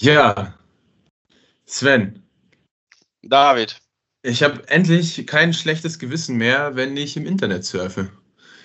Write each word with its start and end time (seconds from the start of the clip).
Ja, 0.00 0.54
Sven, 1.66 2.22
David. 3.22 3.80
ich 4.22 4.42
habe 4.42 4.68
endlich 4.68 5.26
kein 5.26 5.52
schlechtes 5.52 5.98
Gewissen 5.98 6.36
mehr, 6.36 6.76
wenn 6.76 6.96
ich 6.96 7.16
im 7.16 7.26
Internet 7.26 7.64
surfe. 7.64 8.10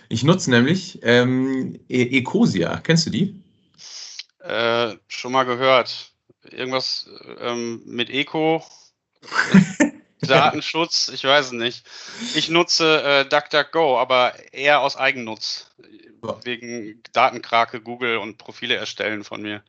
Ich 0.09 0.23
nutze 0.23 0.51
nämlich 0.51 0.99
ähm, 1.03 1.79
E- 1.89 2.17
Ecosia. 2.19 2.77
Kennst 2.81 3.05
du 3.07 3.09
die? 3.09 3.43
Äh, 4.39 4.97
schon 5.07 5.31
mal 5.31 5.43
gehört. 5.45 6.11
Irgendwas 6.43 7.09
ähm, 7.39 7.81
mit 7.85 8.09
Eco, 8.09 8.63
Datenschutz, 10.21 11.09
ich 11.09 11.23
weiß 11.23 11.47
es 11.47 11.51
nicht. 11.53 11.85
Ich 12.31 12.49
nutze 12.49 13.01
äh, 13.03 13.25
DuckDuckGo, 13.29 13.97
aber 13.99 14.33
eher 14.53 14.81
aus 14.81 14.97
Eigennutz. 14.97 15.71
Wegen 16.43 17.01
Datenkrake, 17.13 17.81
Google 17.81 18.17
und 18.17 18.37
Profile 18.37 18.75
erstellen 18.75 19.23
von 19.23 19.41
mir. 19.41 19.63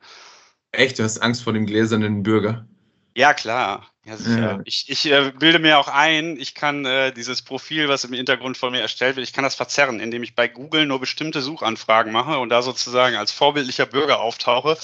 Echt, 0.77 0.99
du 0.99 1.03
hast 1.03 1.19
Angst 1.19 1.43
vor 1.43 1.53
dem 1.53 1.65
gläsernen 1.65 2.23
Bürger. 2.23 2.67
Ja, 3.15 3.33
klar. 3.33 3.87
Ja, 4.05 4.17
sicher. 4.17 4.39
Ja. 4.39 4.61
Ich, 4.65 4.85
ich 4.87 5.11
äh, 5.11 5.31
bilde 5.37 5.59
mir 5.59 5.79
auch 5.79 5.87
ein, 5.87 6.37
ich 6.37 6.53
kann 6.53 6.85
äh, 6.85 7.11
dieses 7.11 7.41
Profil, 7.41 7.87
was 7.87 8.03
im 8.03 8.13
Hintergrund 8.13 8.57
von 8.57 8.71
mir 8.71 8.81
erstellt 8.81 9.15
wird, 9.15 9.25
ich 9.25 9.33
kann 9.33 9.43
das 9.43 9.55
verzerren, 9.55 9.99
indem 9.99 10.21
ich 10.21 10.35
bei 10.35 10.47
Google 10.47 10.85
nur 10.85 10.99
bestimmte 10.99 11.41
Suchanfragen 11.41 12.11
mache 12.11 12.37
und 12.37 12.49
da 12.49 12.61
sozusagen 12.61 13.15
als 13.15 13.31
vorbildlicher 13.31 13.87
Bürger 13.87 14.19
auftauche. 14.19 14.77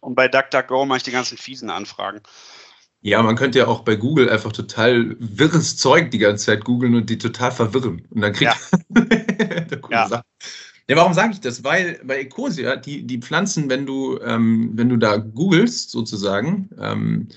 Und 0.00 0.14
bei 0.14 0.28
DuckDuckGo 0.28 0.86
mache 0.86 0.98
ich 0.98 1.02
die 1.02 1.10
ganzen 1.10 1.38
fiesen 1.38 1.70
Anfragen. 1.70 2.20
Ja, 3.00 3.22
man 3.22 3.36
könnte 3.36 3.58
ja 3.58 3.66
auch 3.68 3.80
bei 3.80 3.96
Google 3.96 4.28
einfach 4.28 4.52
total 4.52 5.16
wirres 5.18 5.76
Zeug 5.76 6.10
die 6.10 6.18
ganze 6.18 6.46
Zeit 6.46 6.64
googeln 6.64 6.94
und 6.94 7.08
die 7.10 7.18
total 7.18 7.52
verwirren. 7.52 8.06
Und 8.10 8.20
dann 8.20 8.32
kriegt 8.32 8.54
man 8.88 9.08
da 9.68 9.76
coole 9.76 9.94
Ja. 9.94 10.22
Ja, 10.90 10.96
warum 10.96 11.12
sage 11.12 11.34
ich 11.34 11.40
das? 11.40 11.64
Weil 11.64 12.00
bei 12.04 12.18
Ecosia, 12.20 12.76
die, 12.76 13.06
die 13.06 13.18
Pflanzen, 13.18 13.68
wenn 13.68 13.84
du, 13.84 14.18
ähm, 14.24 14.70
wenn 14.72 14.88
du 14.88 14.96
da 14.96 15.18
googelst, 15.18 15.90
sozusagen, 15.90 16.70
ähm, 16.80 17.28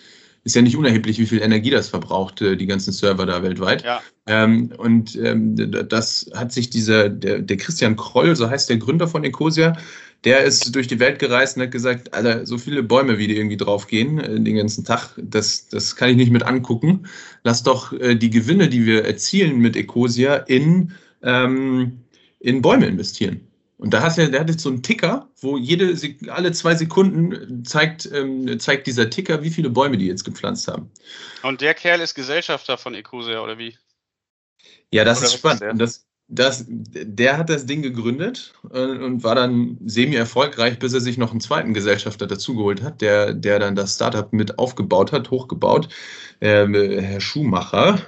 ist 0.43 0.55
ja 0.55 0.61
nicht 0.61 0.77
unerheblich, 0.77 1.19
wie 1.19 1.25
viel 1.25 1.41
Energie 1.41 1.69
das 1.69 1.89
verbraucht, 1.89 2.41
äh, 2.41 2.55
die 2.55 2.65
ganzen 2.65 2.93
Server 2.93 3.25
da 3.25 3.43
weltweit. 3.43 3.83
Ja. 3.83 4.01
Ähm, 4.25 4.71
und 4.77 5.15
ähm, 5.17 5.55
das 5.89 6.31
hat 6.33 6.53
sich 6.53 6.69
dieser, 6.69 7.09
der, 7.09 7.39
der 7.39 7.57
Christian 7.57 7.97
Kroll, 7.97 8.35
so 8.35 8.49
heißt 8.49 8.69
der 8.69 8.77
Gründer 8.77 9.07
von 9.07 9.25
Ecosia, 9.25 9.77
der 10.23 10.43
ist 10.43 10.73
durch 10.73 10.87
die 10.87 10.99
Welt 10.99 11.19
gereist 11.19 11.57
und 11.57 11.63
hat 11.63 11.71
gesagt, 11.71 12.13
Alter, 12.13 12.45
so 12.45 12.57
viele 12.57 12.83
Bäume, 12.83 13.17
wie 13.17 13.27
die 13.27 13.35
irgendwie 13.35 13.57
draufgehen, 13.57 14.19
äh, 14.19 14.39
den 14.39 14.55
ganzen 14.55 14.85
Tag, 14.85 15.09
das, 15.17 15.67
das 15.67 15.97
kann 15.97 16.09
ich 16.09 16.15
nicht 16.15 16.31
mit 16.31 16.43
angucken. 16.43 17.07
Lass 17.43 17.63
doch 17.63 17.91
äh, 17.93 18.15
die 18.15 18.29
Gewinne, 18.29 18.69
die 18.69 18.85
wir 18.85 19.03
erzielen 19.03 19.59
mit 19.59 19.75
Ecosia, 19.75 20.35
in, 20.35 20.93
ähm, 21.21 22.00
in 22.41 22.61
Bäume 22.61 22.87
investieren. 22.87 23.47
Und 23.77 23.95
da 23.95 24.01
hat 24.01 24.17
er, 24.19 24.29
der 24.29 24.41
hat 24.41 24.49
jetzt 24.49 24.61
so 24.61 24.69
einen 24.69 24.83
Ticker, 24.83 25.27
wo 25.39 25.57
jede, 25.57 25.97
alle 26.27 26.51
zwei 26.51 26.75
Sekunden 26.75 27.65
zeigt, 27.65 28.07
ähm, 28.13 28.59
zeigt 28.59 28.85
dieser 28.85 29.09
Ticker, 29.09 29.41
wie 29.41 29.49
viele 29.49 29.71
Bäume 29.71 29.97
die 29.97 30.05
jetzt 30.05 30.23
gepflanzt 30.23 30.67
haben. 30.67 30.91
Und 31.41 31.61
der 31.61 31.73
Kerl 31.73 31.99
ist 31.99 32.13
Gesellschafter 32.13 32.77
von 32.77 32.93
Ecosia, 32.93 33.41
oder 33.41 33.57
wie? 33.57 33.75
Ja, 34.91 35.03
das 35.03 35.19
Oder 35.19 35.27
ist 35.27 35.33
spannend. 35.33 35.81
ist 35.81 36.05
das, 36.27 36.65
das, 36.65 36.65
der 36.67 37.37
hat 37.37 37.49
das 37.49 37.65
Ding 37.65 37.81
gegründet 37.81 38.53
äh, 38.71 38.79
und 38.79 39.23
war 39.23 39.33
dann 39.33 39.77
semi-erfolgreich, 39.83 40.77
bis 40.77 40.93
er 40.93 41.01
sich 41.01 41.17
noch 41.17 41.31
einen 41.31 41.41
zweiten 41.41 41.73
Gesellschafter 41.73 42.27
dazugeholt 42.27 42.83
hat, 42.83 43.01
der, 43.01 43.33
der 43.33 43.57
dann 43.57 43.75
das 43.75 43.95
Startup 43.95 44.31
mit 44.31 44.59
aufgebaut 44.59 45.11
hat, 45.11 45.31
hochgebaut, 45.31 45.89
ähm, 46.39 46.75
Herr 46.75 47.19
Schumacher. 47.19 47.99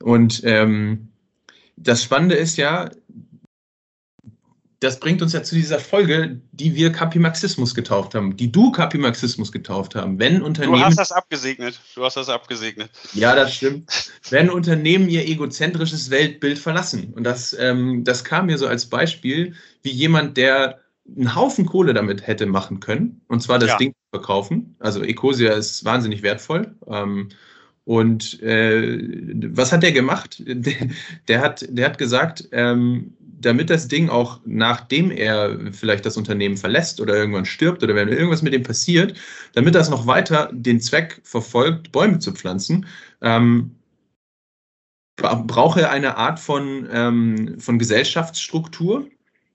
Und 0.00 0.42
ähm, 0.44 1.08
das 1.76 2.02
Spannende 2.02 2.36
ist 2.36 2.56
ja, 2.56 2.90
das 4.80 5.00
bringt 5.00 5.22
uns 5.22 5.32
ja 5.32 5.42
zu 5.42 5.56
dieser 5.56 5.80
Folge, 5.80 6.40
die 6.52 6.74
wir 6.76 6.92
Kapimaxismus 6.92 7.74
getauft 7.74 8.14
haben, 8.14 8.36
die 8.36 8.52
du 8.52 8.70
Kapimaxismus 8.70 9.50
getauft 9.50 9.96
haben. 9.96 10.18
Wenn 10.20 10.38
Du 10.38 10.44
Unternehmen. 10.44 10.84
hast 10.84 10.98
das 10.98 11.10
abgesegnet. 11.10 11.80
Du 11.96 12.04
hast 12.04 12.16
das 12.16 12.28
abgesegnet. 12.28 12.90
Ja, 13.12 13.34
das 13.34 13.54
stimmt. 13.54 13.90
Wenn 14.30 14.50
Unternehmen 14.50 15.08
ihr 15.08 15.26
egozentrisches 15.26 16.10
Weltbild 16.10 16.58
verlassen. 16.58 17.12
Und 17.14 17.24
das, 17.24 17.56
ähm, 17.58 18.04
das 18.04 18.22
kam 18.22 18.46
mir 18.46 18.56
so 18.58 18.68
als 18.68 18.86
Beispiel, 18.86 19.54
wie 19.82 19.90
jemand, 19.90 20.36
der 20.36 20.78
einen 21.16 21.34
Haufen 21.34 21.66
Kohle 21.66 21.94
damit 21.94 22.26
hätte 22.26 22.46
machen 22.46 22.80
können, 22.80 23.22
und 23.28 23.42
zwar 23.42 23.58
das 23.58 23.70
Ja. 23.70 23.76
Ding 23.78 23.94
verkaufen. 24.12 24.76
Also 24.78 25.02
Ecosia 25.02 25.52
ist 25.54 25.84
wahnsinnig 25.84 26.22
wertvoll. 26.22 26.76
Ähm, 26.86 27.30
und 27.84 28.42
äh, 28.42 28.98
was 29.54 29.72
hat 29.72 29.82
der 29.82 29.92
gemacht? 29.92 30.40
Der, 30.46 30.74
der, 31.26 31.40
hat, 31.40 31.64
der 31.70 31.86
hat 31.86 31.96
gesagt, 31.98 32.46
ähm, 32.52 33.14
damit 33.40 33.70
das 33.70 33.88
Ding 33.88 34.08
auch 34.08 34.40
nachdem 34.44 35.10
er 35.10 35.72
vielleicht 35.72 36.06
das 36.06 36.16
Unternehmen 36.16 36.56
verlässt 36.56 37.00
oder 37.00 37.14
irgendwann 37.14 37.44
stirbt 37.44 37.82
oder 37.82 37.94
wenn 37.94 38.08
irgendwas 38.08 38.42
mit 38.42 38.52
dem 38.52 38.62
passiert, 38.62 39.14
damit 39.54 39.74
das 39.74 39.90
noch 39.90 40.06
weiter 40.06 40.50
den 40.52 40.80
Zweck 40.80 41.20
verfolgt, 41.24 41.92
Bäume 41.92 42.18
zu 42.18 42.32
pflanzen, 42.32 42.86
ähm, 43.22 43.74
bra 45.16 45.34
brauche 45.34 45.82
er 45.82 45.90
eine 45.90 46.16
Art 46.16 46.40
von, 46.40 46.88
ähm, 46.90 47.60
von 47.60 47.78
Gesellschaftsstruktur, 47.78 49.08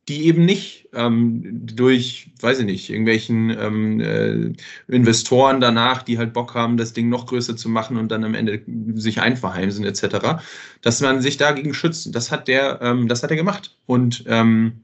die 0.10 0.26
eben 0.26 0.44
nicht 0.46 0.90
ähm, 0.94 1.66
durch, 1.66 2.32
weiß 2.42 2.60
ich 2.60 2.66
nicht, 2.66 2.90
irgendwelchen 2.90 3.50
ähm, 3.50 4.00
äh, 4.02 4.54
Investoren 4.94 5.62
danach, 5.62 6.04
die 6.04 6.18
halt 6.18 6.34
Bock 6.34 6.56
haben, 6.56 6.76
das 6.76 6.94
Ding 6.94 7.08
noch 7.08 7.26
größer 7.26 7.56
zu 7.56 7.70
machen 7.70 7.98
und 7.98 8.12
dann 8.12 8.24
am 8.26 8.36
Ende 8.36 8.62
sich 8.96 9.22
einverheimsen 9.22 9.86
etc., 9.86 10.44
dass 10.82 11.00
man 11.00 11.22
sich 11.22 11.38
dagegen 11.38 11.74
schützt. 11.74 12.14
Das 12.14 12.32
hat 12.32 12.48
der, 12.50 12.82
ähm, 12.82 13.08
das 13.08 13.24
hat 13.24 13.32
er 13.32 13.38
gemacht. 13.38 13.78
Und 13.86 14.26
ähm, 14.28 14.84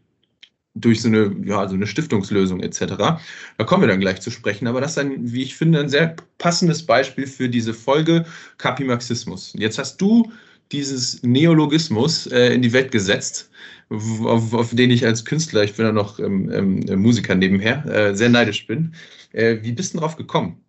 durch 0.73 1.01
so 1.01 1.09
eine, 1.09 1.35
ja, 1.43 1.67
so 1.67 1.75
eine 1.75 1.87
Stiftungslösung 1.87 2.61
etc. 2.61 2.85
Da 3.57 3.63
kommen 3.65 3.83
wir 3.83 3.87
dann 3.87 3.99
gleich 3.99 4.21
zu 4.21 4.31
sprechen. 4.31 4.67
Aber 4.67 4.79
das 4.79 4.91
ist 4.91 4.99
ein, 4.99 5.33
wie 5.33 5.43
ich 5.43 5.55
finde, 5.55 5.79
ein 5.79 5.89
sehr 5.89 6.15
passendes 6.37 6.85
Beispiel 6.85 7.27
für 7.27 7.49
diese 7.49 7.73
Folge 7.73 8.25
Kapimaxismus. 8.57 9.53
Jetzt 9.57 9.79
hast 9.79 9.99
du 9.99 10.31
dieses 10.71 11.23
Neologismus 11.23 12.27
äh, 12.27 12.53
in 12.53 12.61
die 12.61 12.73
Welt 12.73 12.91
gesetzt, 12.91 13.49
auf, 13.89 14.53
auf 14.53 14.69
den 14.75 14.91
ich 14.91 15.05
als 15.05 15.25
Künstler, 15.25 15.63
ich 15.63 15.75
bin 15.75 15.85
ja 15.85 15.91
noch 15.91 16.19
ähm, 16.19 16.51
ähm, 16.51 17.01
Musiker 17.01 17.35
nebenher, 17.35 17.85
äh, 17.85 18.15
sehr 18.15 18.29
neidisch 18.29 18.67
bin. 18.67 18.93
Äh, 19.31 19.57
wie 19.61 19.71
bist 19.71 19.93
du 19.93 19.99
drauf 19.99 20.15
gekommen? 20.15 20.63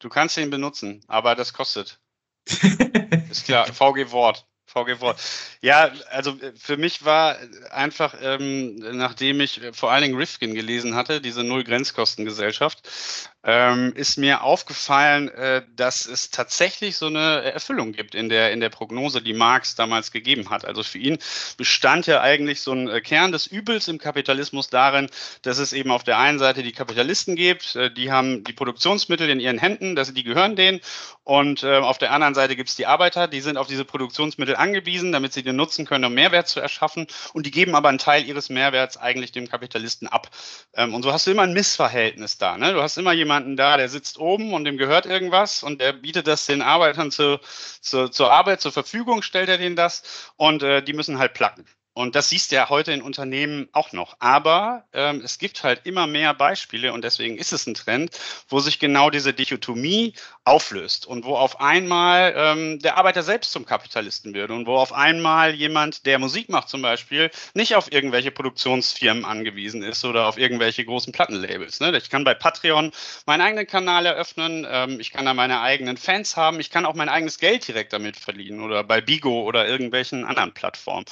Du 0.00 0.08
kannst 0.08 0.36
ihn 0.36 0.50
benutzen, 0.50 1.00
aber 1.06 1.34
das 1.34 1.52
kostet. 1.52 2.00
Ist 3.30 3.46
klar, 3.46 3.66
VG 3.66 4.10
Wort. 4.10 4.46
VG 4.66 5.00
Wort. 5.00 5.20
Ja, 5.60 5.92
also 6.10 6.32
äh, 6.40 6.52
für 6.56 6.76
mich 6.76 7.04
war 7.04 7.38
einfach, 7.70 8.14
ähm, 8.20 8.76
nachdem 8.76 9.40
ich 9.40 9.62
äh, 9.62 9.72
vor 9.72 9.92
allen 9.92 10.02
Dingen 10.02 10.16
Rifkin 10.16 10.54
gelesen 10.54 10.96
hatte, 10.96 11.20
diese 11.20 11.44
Null-Grenzkostengesellschaft, 11.44 12.88
ähm, 13.44 13.92
ist 13.94 14.16
mir 14.16 14.42
aufgefallen, 14.42 15.28
äh, 15.28 15.62
dass 15.76 16.06
es 16.06 16.30
tatsächlich 16.30 16.96
so 16.96 17.06
eine 17.06 17.42
Erfüllung 17.42 17.92
gibt 17.92 18.14
in 18.14 18.30
der, 18.30 18.52
in 18.52 18.60
der 18.60 18.70
Prognose, 18.70 19.20
die 19.20 19.34
Marx 19.34 19.74
damals 19.74 20.12
gegeben 20.12 20.48
hat. 20.48 20.64
Also 20.64 20.82
für 20.82 20.98
ihn 20.98 21.18
bestand 21.58 22.06
ja 22.06 22.22
eigentlich 22.22 22.62
so 22.62 22.72
ein 22.72 22.88
äh, 22.88 23.02
Kern 23.02 23.32
des 23.32 23.46
Übels 23.46 23.88
im 23.88 23.98
Kapitalismus 23.98 24.68
darin, 24.68 25.10
dass 25.42 25.58
es 25.58 25.74
eben 25.74 25.90
auf 25.90 26.04
der 26.04 26.18
einen 26.18 26.38
Seite 26.38 26.62
die 26.62 26.72
Kapitalisten 26.72 27.36
gibt, 27.36 27.76
äh, 27.76 27.90
die 27.90 28.10
haben 28.10 28.44
die 28.44 28.54
Produktionsmittel 28.54 29.28
in 29.28 29.40
ihren 29.40 29.58
Händen, 29.58 29.94
dass 29.94 30.14
die 30.14 30.24
gehören 30.24 30.56
denen. 30.56 30.80
Und 31.24 31.62
äh, 31.62 31.78
auf 31.78 31.98
der 31.98 32.12
anderen 32.12 32.34
Seite 32.34 32.56
gibt 32.56 32.70
es 32.70 32.76
die 32.76 32.86
Arbeiter, 32.86 33.28
die 33.28 33.40
sind 33.40 33.56
auf 33.56 33.66
diese 33.66 33.84
Produktionsmittel 33.84 34.56
angewiesen, 34.56 35.12
damit 35.12 35.32
sie 35.32 35.42
den 35.42 35.56
nutzen 35.56 35.86
können, 35.86 36.04
um 36.04 36.14
Mehrwert 36.14 36.48
zu 36.48 36.60
erschaffen. 36.60 37.06
Und 37.32 37.44
die 37.46 37.50
geben 37.50 37.74
aber 37.74 37.88
einen 37.90 37.98
Teil 37.98 38.24
ihres 38.24 38.48
Mehrwerts 38.48 38.96
eigentlich 38.96 39.32
dem 39.32 39.48
Kapitalisten 39.48 40.08
ab. 40.08 40.30
Ähm, 40.74 40.94
und 40.94 41.02
so 41.02 41.12
hast 41.12 41.26
du 41.26 41.30
immer 41.30 41.42
ein 41.42 41.52
Missverhältnis 41.52 42.38
da. 42.38 42.56
Ne? 42.56 42.72
Du 42.72 42.82
hast 42.82 42.96
immer 42.96 43.12
jemanden 43.12 43.33
da, 43.40 43.76
der 43.76 43.88
sitzt 43.88 44.18
oben 44.18 44.52
und 44.52 44.64
dem 44.64 44.76
gehört 44.76 45.06
irgendwas 45.06 45.62
und 45.62 45.80
der 45.80 45.92
bietet 45.92 46.26
das 46.26 46.46
den 46.46 46.62
Arbeitern 46.62 47.10
zu, 47.10 47.40
zu, 47.80 48.08
zur 48.08 48.32
Arbeit 48.32 48.60
zur 48.60 48.72
Verfügung, 48.72 49.22
stellt 49.22 49.48
er 49.48 49.58
denen 49.58 49.76
das 49.76 50.32
und 50.36 50.62
äh, 50.62 50.82
die 50.82 50.92
müssen 50.92 51.18
halt 51.18 51.34
placken. 51.34 51.66
Und 51.96 52.16
das 52.16 52.28
siehst 52.28 52.50
du 52.50 52.56
ja 52.56 52.68
heute 52.70 52.92
in 52.92 53.02
Unternehmen 53.02 53.68
auch 53.72 53.92
noch. 53.92 54.16
Aber 54.18 54.84
ähm, 54.92 55.22
es 55.24 55.38
gibt 55.38 55.62
halt 55.62 55.82
immer 55.84 56.08
mehr 56.08 56.34
Beispiele 56.34 56.92
und 56.92 57.04
deswegen 57.04 57.38
ist 57.38 57.52
es 57.52 57.68
ein 57.68 57.74
Trend, 57.74 58.18
wo 58.48 58.58
sich 58.58 58.80
genau 58.80 59.10
diese 59.10 59.32
Dichotomie 59.32 60.14
auflöst 60.44 61.06
und 61.06 61.24
wo 61.24 61.36
auf 61.36 61.60
einmal 61.60 62.34
ähm, 62.36 62.78
der 62.78 62.98
Arbeiter 62.98 63.22
selbst 63.22 63.50
zum 63.50 63.64
Kapitalisten 63.64 64.34
wird 64.34 64.50
und 64.50 64.66
wo 64.66 64.76
auf 64.76 64.92
einmal 64.92 65.54
jemand, 65.54 66.04
der 66.04 66.18
Musik 66.18 66.50
macht 66.50 66.68
zum 66.68 66.82
Beispiel, 66.82 67.30
nicht 67.54 67.74
auf 67.74 67.90
irgendwelche 67.90 68.30
Produktionsfirmen 68.30 69.24
angewiesen 69.24 69.82
ist 69.82 70.04
oder 70.04 70.26
auf 70.26 70.36
irgendwelche 70.36 70.84
großen 70.84 71.14
Plattenlabels. 71.14 71.80
Ne? 71.80 71.96
Ich 71.96 72.10
kann 72.10 72.24
bei 72.24 72.34
Patreon 72.34 72.92
meinen 73.24 73.40
eigenen 73.40 73.66
Kanal 73.66 74.04
eröffnen, 74.04 74.66
ähm, 74.68 75.00
ich 75.00 75.12
kann 75.12 75.24
da 75.24 75.32
meine 75.32 75.60
eigenen 75.62 75.96
Fans 75.96 76.36
haben, 76.36 76.60
ich 76.60 76.70
kann 76.70 76.84
auch 76.84 76.94
mein 76.94 77.08
eigenes 77.08 77.38
Geld 77.38 77.66
direkt 77.66 77.94
damit 77.94 78.16
verdienen 78.16 78.60
oder 78.60 78.84
bei 78.84 79.00
Bigo 79.00 79.44
oder 79.44 79.66
irgendwelchen 79.66 80.26
anderen 80.26 80.52
Plattformen. 80.52 81.06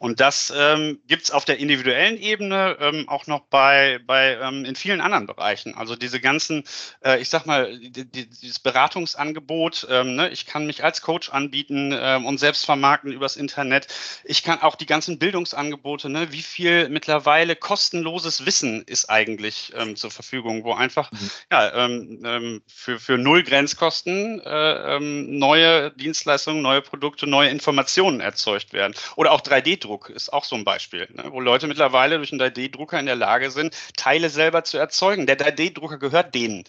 Und 0.00 0.18
das 0.18 0.50
ähm, 0.56 0.98
gibt 1.08 1.24
es 1.24 1.30
auf 1.30 1.44
der 1.44 1.58
individuellen 1.58 2.16
Ebene 2.16 2.78
ähm, 2.80 3.06
auch 3.06 3.26
noch 3.26 3.40
bei, 3.40 4.00
bei 4.06 4.38
ähm, 4.40 4.64
in 4.64 4.74
vielen 4.74 5.02
anderen 5.02 5.26
Bereichen. 5.26 5.74
Also 5.74 5.94
diese 5.94 6.20
ganzen, 6.20 6.64
äh, 7.04 7.20
ich 7.20 7.28
sag 7.28 7.44
mal, 7.44 7.78
die, 7.78 8.10
die, 8.10 8.26
dieses 8.26 8.60
Beratungsangebot, 8.72 9.86
ähm, 9.90 10.16
ne? 10.16 10.30
ich 10.30 10.46
kann 10.46 10.66
mich 10.66 10.82
als 10.82 11.02
Coach 11.02 11.30
anbieten 11.30 11.94
ähm, 11.94 12.26
und 12.26 12.38
selbst 12.38 12.64
vermarkten 12.64 13.12
übers 13.12 13.36
Internet. 13.36 13.86
Ich 14.24 14.42
kann 14.42 14.60
auch 14.60 14.76
die 14.76 14.86
ganzen 14.86 15.18
Bildungsangebote, 15.18 16.08
ne? 16.08 16.32
wie 16.32 16.42
viel 16.42 16.88
mittlerweile 16.88 17.56
kostenloses 17.56 18.46
Wissen 18.46 18.82
ist 18.82 19.10
eigentlich 19.10 19.72
ähm, 19.76 19.96
zur 19.96 20.10
Verfügung, 20.10 20.64
wo 20.64 20.72
einfach 20.72 21.12
mhm. 21.12 21.30
ja, 21.52 21.84
ähm, 21.84 22.22
ähm, 22.24 22.62
für, 22.66 22.98
für 22.98 23.18
null 23.18 23.42
Grenzkosten 23.42 24.40
äh, 24.40 24.96
ähm, 24.96 25.38
neue 25.38 25.90
Dienstleistungen, 25.92 26.62
neue 26.62 26.82
Produkte, 26.82 27.26
neue 27.26 27.50
Informationen 27.50 28.20
erzeugt 28.20 28.72
werden. 28.72 28.94
Oder 29.16 29.32
auch 29.32 29.40
3D-Druck. 29.40 29.90
Druck 29.90 30.10
ist 30.10 30.32
auch 30.32 30.44
so 30.44 30.54
ein 30.56 30.64
Beispiel, 30.64 31.08
ne, 31.12 31.24
wo 31.30 31.40
Leute 31.40 31.66
mittlerweile 31.66 32.16
durch 32.16 32.32
einen 32.32 32.40
3D-Drucker 32.40 32.98
in 32.98 33.06
der 33.06 33.16
Lage 33.16 33.50
sind, 33.50 33.74
Teile 33.96 34.30
selber 34.30 34.62
zu 34.62 34.78
erzeugen. 34.78 35.26
Der 35.26 35.36
3D-Drucker 35.36 35.98
gehört 35.98 36.34
denen. 36.34 36.64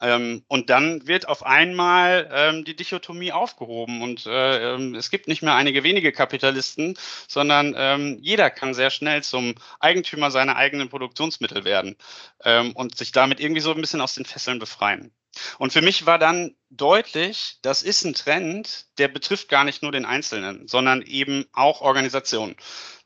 Ähm, 0.00 0.44
und 0.48 0.70
dann 0.70 1.06
wird 1.06 1.28
auf 1.28 1.44
einmal 1.44 2.28
ähm, 2.32 2.64
die 2.64 2.76
Dichotomie 2.76 3.32
aufgehoben 3.32 4.02
und 4.02 4.26
äh, 4.26 4.74
ähm, 4.74 4.94
es 4.94 5.10
gibt 5.10 5.28
nicht 5.28 5.42
mehr 5.42 5.54
einige 5.54 5.82
wenige 5.84 6.12
Kapitalisten, 6.12 6.96
sondern 7.28 7.74
ähm, 7.76 8.18
jeder 8.20 8.50
kann 8.50 8.74
sehr 8.74 8.90
schnell 8.90 9.22
zum 9.22 9.54
Eigentümer 9.78 10.30
seiner 10.30 10.56
eigenen 10.56 10.88
Produktionsmittel 10.88 11.64
werden 11.64 11.96
ähm, 12.44 12.72
und 12.72 12.96
sich 12.96 13.12
damit 13.12 13.40
irgendwie 13.40 13.60
so 13.60 13.72
ein 13.74 13.80
bisschen 13.80 14.00
aus 14.00 14.14
den 14.14 14.24
Fesseln 14.24 14.58
befreien. 14.58 15.12
Und 15.58 15.72
für 15.72 15.82
mich 15.82 16.06
war 16.06 16.18
dann 16.18 16.56
deutlich, 16.70 17.58
das 17.62 17.82
ist 17.82 18.04
ein 18.04 18.14
Trend, 18.14 18.86
der 18.98 19.08
betrifft 19.08 19.48
gar 19.48 19.64
nicht 19.64 19.82
nur 19.82 19.92
den 19.92 20.04
Einzelnen, 20.04 20.68
sondern 20.68 21.02
eben 21.02 21.46
auch 21.52 21.80
Organisationen. 21.80 22.56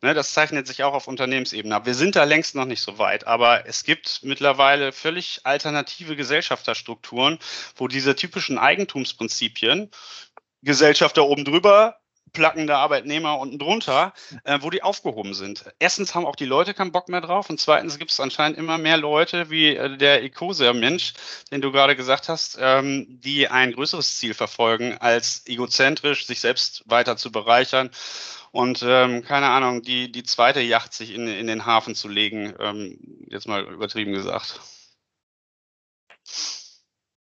Ne, 0.02 0.14
das 0.14 0.32
zeichnet 0.32 0.66
sich 0.66 0.82
auch 0.82 0.94
auf 0.94 1.08
Unternehmensebene 1.08 1.74
ab. 1.74 1.86
Wir 1.86 1.94
sind 1.94 2.16
da 2.16 2.24
längst 2.24 2.54
noch 2.54 2.66
nicht 2.66 2.82
so 2.82 2.98
weit, 2.98 3.26
aber 3.26 3.66
es 3.66 3.84
gibt 3.84 4.20
mittlerweile 4.22 4.92
völlig 4.92 5.40
alternative 5.44 6.16
Gesellschafterstrukturen, 6.16 7.38
wo 7.76 7.88
diese 7.88 8.14
typischen 8.14 8.58
Eigentumsprinzipien, 8.58 9.90
Gesellschafter 10.62 11.24
oben 11.26 11.44
drüber, 11.44 12.00
plackende 12.34 12.76
Arbeitnehmer 12.76 13.38
unten 13.38 13.58
drunter, 13.58 14.12
äh, 14.44 14.58
wo 14.60 14.68
die 14.68 14.82
aufgehoben 14.82 15.32
sind. 15.32 15.64
Erstens 15.78 16.14
haben 16.14 16.26
auch 16.26 16.36
die 16.36 16.44
Leute 16.44 16.74
keinen 16.74 16.92
Bock 16.92 17.08
mehr 17.08 17.22
drauf 17.22 17.48
und 17.48 17.58
zweitens 17.58 17.98
gibt 17.98 18.10
es 18.10 18.20
anscheinend 18.20 18.58
immer 18.58 18.76
mehr 18.76 18.98
Leute 18.98 19.48
wie 19.48 19.74
äh, 19.74 19.96
der 19.96 20.22
Ecosia-Mensch, 20.22 21.14
den 21.50 21.62
du 21.62 21.72
gerade 21.72 21.96
gesagt 21.96 22.28
hast, 22.28 22.58
ähm, 22.60 23.06
die 23.08 23.48
ein 23.48 23.72
größeres 23.72 24.18
Ziel 24.18 24.34
verfolgen, 24.34 24.98
als 24.98 25.46
egozentrisch 25.46 26.26
sich 26.26 26.40
selbst 26.40 26.82
weiter 26.86 27.16
zu 27.16 27.32
bereichern 27.32 27.90
und 28.54 28.84
ähm, 28.86 29.22
keine 29.24 29.48
Ahnung, 29.48 29.82
die, 29.82 30.12
die 30.12 30.22
zweite 30.22 30.60
Yacht 30.60 30.94
sich 30.94 31.12
in, 31.12 31.26
in 31.26 31.48
den 31.48 31.66
Hafen 31.66 31.96
zu 31.96 32.06
legen, 32.08 32.54
ähm, 32.60 32.98
jetzt 33.28 33.48
mal 33.48 33.64
übertrieben 33.64 34.12
gesagt. 34.12 34.60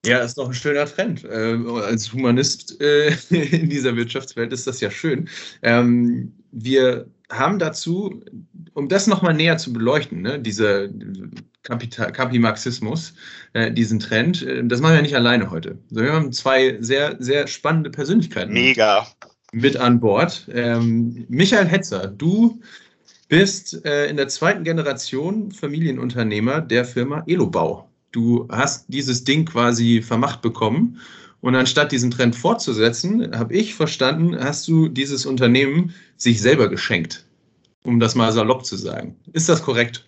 Ja, 0.08 0.20
ist 0.20 0.38
doch 0.38 0.48
ein 0.48 0.54
schöner 0.54 0.86
Trend. 0.86 1.24
Äh, 1.26 1.58
als 1.84 2.12
Humanist 2.14 2.80
äh, 2.82 3.14
in 3.30 3.70
dieser 3.70 3.96
Wirtschaftswelt 3.96 4.54
ist 4.54 4.68
das 4.68 4.80
ja 4.82 4.90
schön. 4.90 5.30
Ähm, 5.62 6.34
wir 6.52 7.08
haben 7.30 7.60
dazu, 7.60 8.22
um 8.74 8.88
das 8.88 9.08
nochmal 9.08 9.34
näher 9.34 9.58
zu 9.58 9.74
beleuchten, 9.74 10.22
ne, 10.22 10.40
dieser 10.40 10.88
Kapital, 11.64 12.12
Kapimarxismus, 12.12 13.14
äh, 13.54 13.72
diesen 13.72 14.00
Trend, 14.00 14.42
äh, 14.44 14.64
das 14.66 14.80
machen 14.80 14.96
wir 14.96 15.02
nicht 15.02 15.16
alleine 15.16 15.52
heute. 15.52 15.78
Wir 15.90 16.14
haben 16.14 16.32
zwei 16.32 16.78
sehr, 16.80 17.18
sehr 17.20 17.48
spannende 17.48 17.90
Persönlichkeiten. 17.90 18.54
Mega. 18.54 19.06
Mit 19.52 19.78
an 19.78 20.00
Bord. 20.00 20.48
Ähm, 20.54 21.26
Michael 21.30 21.68
Hetzer, 21.68 22.08
du 22.08 22.62
bist 23.28 23.86
äh, 23.86 24.08
in 24.08 24.18
der 24.18 24.30
zweiten 24.30 24.64
Generation 24.64 25.52
Familienunternehmer 25.52 26.62
der 26.62 26.86
Firma 26.86 27.24
Elobau 27.28 27.87
du 28.18 28.48
hast 28.50 28.86
dieses 28.88 29.24
Ding 29.24 29.46
quasi 29.46 30.02
vermacht 30.02 30.42
bekommen. 30.42 31.00
Und 31.40 31.54
anstatt 31.56 31.92
diesen 31.92 32.10
Trend 32.10 32.36
fortzusetzen, 32.36 33.38
habe 33.38 33.54
ich 33.54 33.76
verstanden, 33.76 34.36
hast 34.44 34.68
du 34.68 34.90
dieses 34.90 35.28
Unternehmen 35.28 35.94
sich 36.18 36.42
selber 36.42 36.68
geschenkt, 36.68 37.26
um 37.84 38.00
das 38.00 38.16
mal 38.16 38.32
salopp 38.32 38.66
zu 38.66 38.76
sagen. 38.76 39.16
Ist 39.34 39.48
das 39.48 39.62
korrekt? 39.62 40.04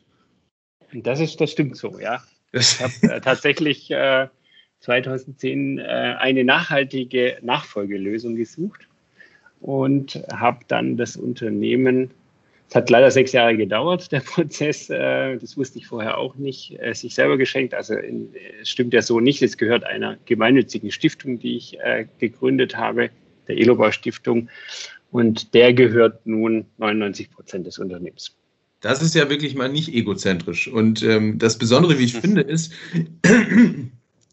Das 0.91 1.19
ist, 1.19 1.39
das 1.39 1.51
stimmt 1.51 1.77
so, 1.77 1.99
ja. 1.99 2.23
Ich 2.51 2.81
habe 2.81 2.93
äh, 3.03 3.21
tatsächlich 3.21 3.91
äh, 3.91 4.27
2010 4.79 5.77
äh, 5.77 5.83
eine 6.17 6.43
nachhaltige 6.43 7.37
Nachfolgelösung 7.43 8.35
gesucht 8.35 8.87
und 9.61 10.19
habe 10.33 10.65
dann 10.67 10.97
das 10.97 11.15
Unternehmen 11.15 12.09
es 12.69 12.75
hat 12.75 12.89
leider 12.91 13.09
sechs 13.09 13.31
Jahre 13.31 13.57
gedauert, 13.57 14.11
der 14.11 14.19
Prozess. 14.25 14.89
Äh, 14.89 15.37
das 15.37 15.57
wusste 15.57 15.79
ich 15.79 15.87
vorher 15.87 16.17
auch 16.17 16.35
nicht. 16.35 16.79
Äh, 16.79 16.93
sich 16.93 17.15
selber 17.15 17.37
geschenkt. 17.37 17.73
Also 17.73 17.95
es 17.95 18.69
stimmt 18.69 18.93
ja 18.93 19.01
so 19.01 19.19
nicht. 19.19 19.41
Es 19.41 19.57
gehört 19.57 19.83
einer 19.83 20.17
gemeinnützigen 20.25 20.91
Stiftung, 20.91 21.39
die 21.39 21.57
ich 21.57 21.79
äh, 21.79 22.05
gegründet 22.19 22.77
habe, 22.77 23.09
der 23.47 23.57
Elobau 23.57 23.91
Stiftung. 23.91 24.49
Und 25.11 25.55
der 25.55 25.73
gehört 25.73 26.27
nun 26.27 26.67
99 26.77 27.31
Prozent 27.31 27.65
des 27.65 27.79
Unternehmens. 27.79 28.35
Das 28.81 29.01
ist 29.01 29.15
ja 29.15 29.29
wirklich 29.29 29.55
mal 29.55 29.69
nicht 29.69 29.91
egozentrisch. 29.91 30.67
Und 30.67 31.01
ähm, 31.01 31.39
das 31.39 31.57
Besondere, 31.57 31.97
wie 31.97 32.05
ich 32.05 32.13
finde, 32.21 32.41
ist, 32.41 32.73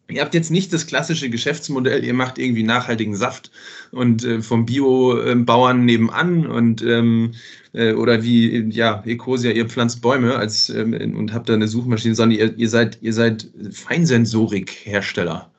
Ihr 0.08 0.20
habt 0.20 0.34
jetzt 0.34 0.52
nicht 0.52 0.72
das 0.72 0.86
klassische 0.86 1.30
Geschäftsmodell, 1.30 2.04
ihr 2.04 2.14
macht 2.14 2.38
irgendwie 2.38 2.62
nachhaltigen 2.62 3.16
Saft 3.16 3.50
und 3.90 4.24
äh, 4.24 4.40
vom 4.40 4.64
Bio-Bauern 4.64 5.84
nebenan 5.84 6.46
und 6.46 6.80
ähm, 6.82 7.32
äh, 7.72 7.92
oder 7.92 8.22
wie 8.22 8.68
ja 8.70 9.02
Ecosia, 9.04 9.50
ihr 9.50 9.68
pflanzt 9.68 10.02
Bäume 10.02 10.36
als 10.36 10.70
ähm, 10.70 10.94
und 11.16 11.32
habt 11.32 11.48
da 11.48 11.54
eine 11.54 11.66
Suchmaschine, 11.66 12.14
sondern 12.14 12.38
ihr, 12.38 12.56
ihr 12.56 12.68
seid 12.68 12.98
ihr 13.00 13.12
seid 13.12 13.48
Feinsensorik-Hersteller. 13.72 15.50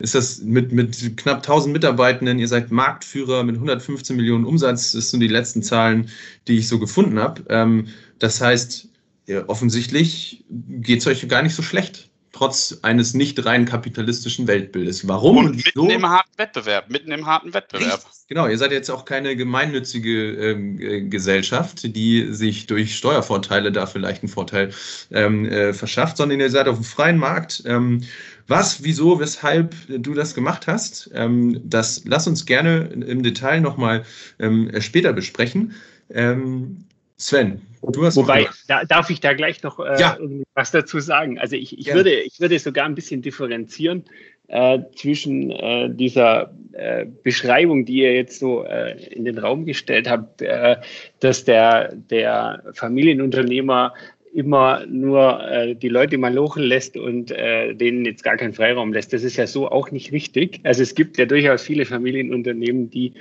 Ist 0.00 0.14
das 0.16 0.40
mit, 0.40 0.72
mit 0.72 1.16
knapp 1.18 1.38
1000 1.38 1.72
Mitarbeitenden, 1.72 2.40
ihr 2.40 2.48
seid 2.48 2.72
Marktführer 2.72 3.44
mit 3.44 3.54
115 3.54 4.16
Millionen 4.16 4.46
Umsatz, 4.46 4.92
das 4.92 5.10
sind 5.10 5.20
die 5.20 5.28
letzten 5.28 5.62
Zahlen, 5.62 6.08
die 6.48 6.58
ich 6.58 6.66
so 6.66 6.80
gefunden 6.80 7.20
habe. 7.20 7.44
Ähm, 7.48 7.86
das 8.18 8.40
heißt, 8.40 8.88
ja, 9.26 9.48
offensichtlich 9.48 10.44
geht 10.48 11.00
es 11.00 11.06
euch 11.06 11.28
gar 11.28 11.42
nicht 11.42 11.54
so 11.54 11.62
schlecht 11.62 12.09
trotz 12.40 12.78
eines 12.80 13.12
nicht 13.12 13.44
rein 13.44 13.66
kapitalistischen 13.66 14.46
Weltbildes. 14.46 15.06
Warum? 15.06 15.36
Und 15.36 15.56
mitten 15.56 15.70
so? 15.74 15.90
im 15.90 16.08
harten 16.08 16.38
Wettbewerb, 16.38 16.88
mitten 16.88 17.12
im 17.12 17.26
harten 17.26 17.52
Wettbewerb. 17.52 18.00
Genau, 18.28 18.46
ihr 18.46 18.56
seid 18.56 18.72
jetzt 18.72 18.88
auch 18.88 19.04
keine 19.04 19.36
gemeinnützige 19.36 20.32
ähm, 20.32 20.80
äh, 20.80 21.02
Gesellschaft, 21.02 21.94
die 21.94 22.32
sich 22.32 22.66
durch 22.66 22.96
Steuervorteile 22.96 23.72
da 23.72 23.84
vielleicht 23.84 24.22
einen 24.22 24.30
Vorteil 24.30 24.70
ähm, 25.10 25.44
äh, 25.44 25.74
verschafft, 25.74 26.16
sondern 26.16 26.40
ihr 26.40 26.48
seid 26.48 26.66
auf 26.66 26.76
dem 26.76 26.84
freien 26.84 27.18
Markt. 27.18 27.62
Ähm, 27.66 28.04
was, 28.46 28.82
wieso, 28.82 29.20
weshalb 29.20 29.74
du 29.88 30.14
das 30.14 30.34
gemacht 30.34 30.66
hast, 30.66 31.10
ähm, 31.12 31.60
das 31.62 32.04
lass 32.06 32.26
uns 32.26 32.46
gerne 32.46 32.88
im 32.88 33.22
Detail 33.22 33.60
nochmal 33.60 34.04
ähm, 34.38 34.70
später 34.80 35.12
besprechen. 35.12 35.74
Ähm, 36.08 36.86
Sven, 37.20 37.60
du 37.82 38.04
hast. 38.04 38.16
Wobei, 38.16 38.48
da, 38.66 38.84
darf 38.84 39.10
ich 39.10 39.20
da 39.20 39.34
gleich 39.34 39.62
noch 39.62 39.78
äh, 39.78 40.00
ja. 40.00 40.16
was 40.54 40.70
dazu 40.70 41.00
sagen? 41.00 41.38
Also 41.38 41.54
ich, 41.54 41.78
ich, 41.78 41.92
würde, 41.92 42.12
ich 42.12 42.40
würde 42.40 42.58
sogar 42.58 42.86
ein 42.86 42.94
bisschen 42.94 43.20
differenzieren 43.20 44.04
äh, 44.48 44.78
zwischen 44.96 45.50
äh, 45.50 45.90
dieser 45.90 46.50
äh, 46.72 47.04
Beschreibung, 47.22 47.84
die 47.84 47.98
ihr 47.98 48.14
jetzt 48.14 48.38
so 48.38 48.64
äh, 48.64 48.98
in 49.12 49.26
den 49.26 49.38
Raum 49.38 49.66
gestellt 49.66 50.08
habt, 50.08 50.40
äh, 50.40 50.76
dass 51.20 51.44
der, 51.44 51.94
der 51.94 52.62
Familienunternehmer 52.72 53.92
immer 54.32 54.86
nur 54.86 55.42
äh, 55.48 55.74
die 55.74 55.88
Leute 55.88 56.16
mal 56.18 56.32
lochen 56.32 56.62
lässt 56.62 56.96
und 56.96 57.30
äh, 57.30 57.74
denen 57.74 58.04
jetzt 58.04 58.22
gar 58.22 58.36
keinen 58.36 58.52
Freiraum 58.52 58.92
lässt. 58.92 59.12
Das 59.12 59.24
ist 59.24 59.36
ja 59.36 59.46
so 59.46 59.70
auch 59.70 59.90
nicht 59.90 60.12
richtig. 60.12 60.60
Also 60.62 60.82
es 60.82 60.94
gibt 60.94 61.18
ja 61.18 61.26
durchaus 61.26 61.62
viele 61.62 61.84
Familienunternehmen, 61.84 62.90
die 62.90 63.14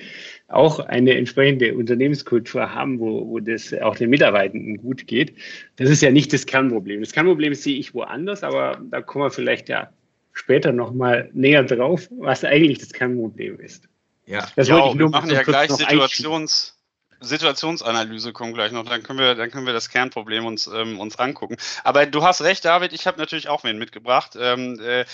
auch 0.48 0.80
eine 0.80 1.16
entsprechende 1.16 1.76
Unternehmenskultur 1.76 2.74
haben, 2.74 3.00
wo, 3.00 3.28
wo 3.28 3.40
das 3.40 3.74
auch 3.74 3.96
den 3.96 4.10
Mitarbeitenden 4.10 4.78
gut 4.78 5.08
geht. 5.08 5.34
Das 5.78 5.90
ist 5.90 6.02
ja 6.02 6.12
nicht 6.12 6.32
das 6.34 6.46
Kernproblem. 6.46 7.02
Das 7.02 7.12
Kernproblem 7.12 7.54
sehe 7.54 7.78
ich 7.78 7.94
woanders, 7.94 8.44
aber 8.44 8.80
da 8.90 9.02
kommen 9.02 9.26
wir 9.26 9.32
vielleicht 9.32 9.70
ja 9.70 9.90
später 10.34 10.72
nochmal 10.72 11.30
näher 11.34 11.64
drauf, 11.64 12.08
was 12.12 12.44
eigentlich 12.44 12.80
das 12.80 12.94
Kernproblem 12.94 13.60
ist. 13.60 13.88
Ja, 14.26 14.48
das 14.56 14.68
ja, 14.68 14.76
wollte 14.76 14.90
ich 14.90 14.96
nur 14.96 15.10
wir 15.10 15.12
machen 15.12 15.32
ja 15.32 15.42
gleich 15.42 15.72
Situations 15.72 16.79
Situationsanalyse 17.22 18.34
kommt 18.34 18.54
gleich 18.54 18.72
noch, 18.72 18.86
dann 18.86 19.04
können 19.04 19.20
wir, 19.20 19.36
dann 19.36 19.52
können 19.52 19.66
wir 19.66 19.74
das 19.74 19.90
Kernproblem 19.90 20.46
uns, 20.46 20.68
ähm, 20.68 21.00
uns 21.00 21.18
angucken. 21.18 21.58
Aber 21.84 22.06
du 22.06 22.24
hast 22.24 22.42
recht, 22.42 22.66
David, 22.66 22.94
ich 22.94 23.08
habe 23.08 23.20
natürlich 23.20 23.50
auch 23.50 23.64
wen 23.64 23.78
mitgebracht. 23.78 24.38
Ähm, 24.40 24.80
äh, 24.80 25.06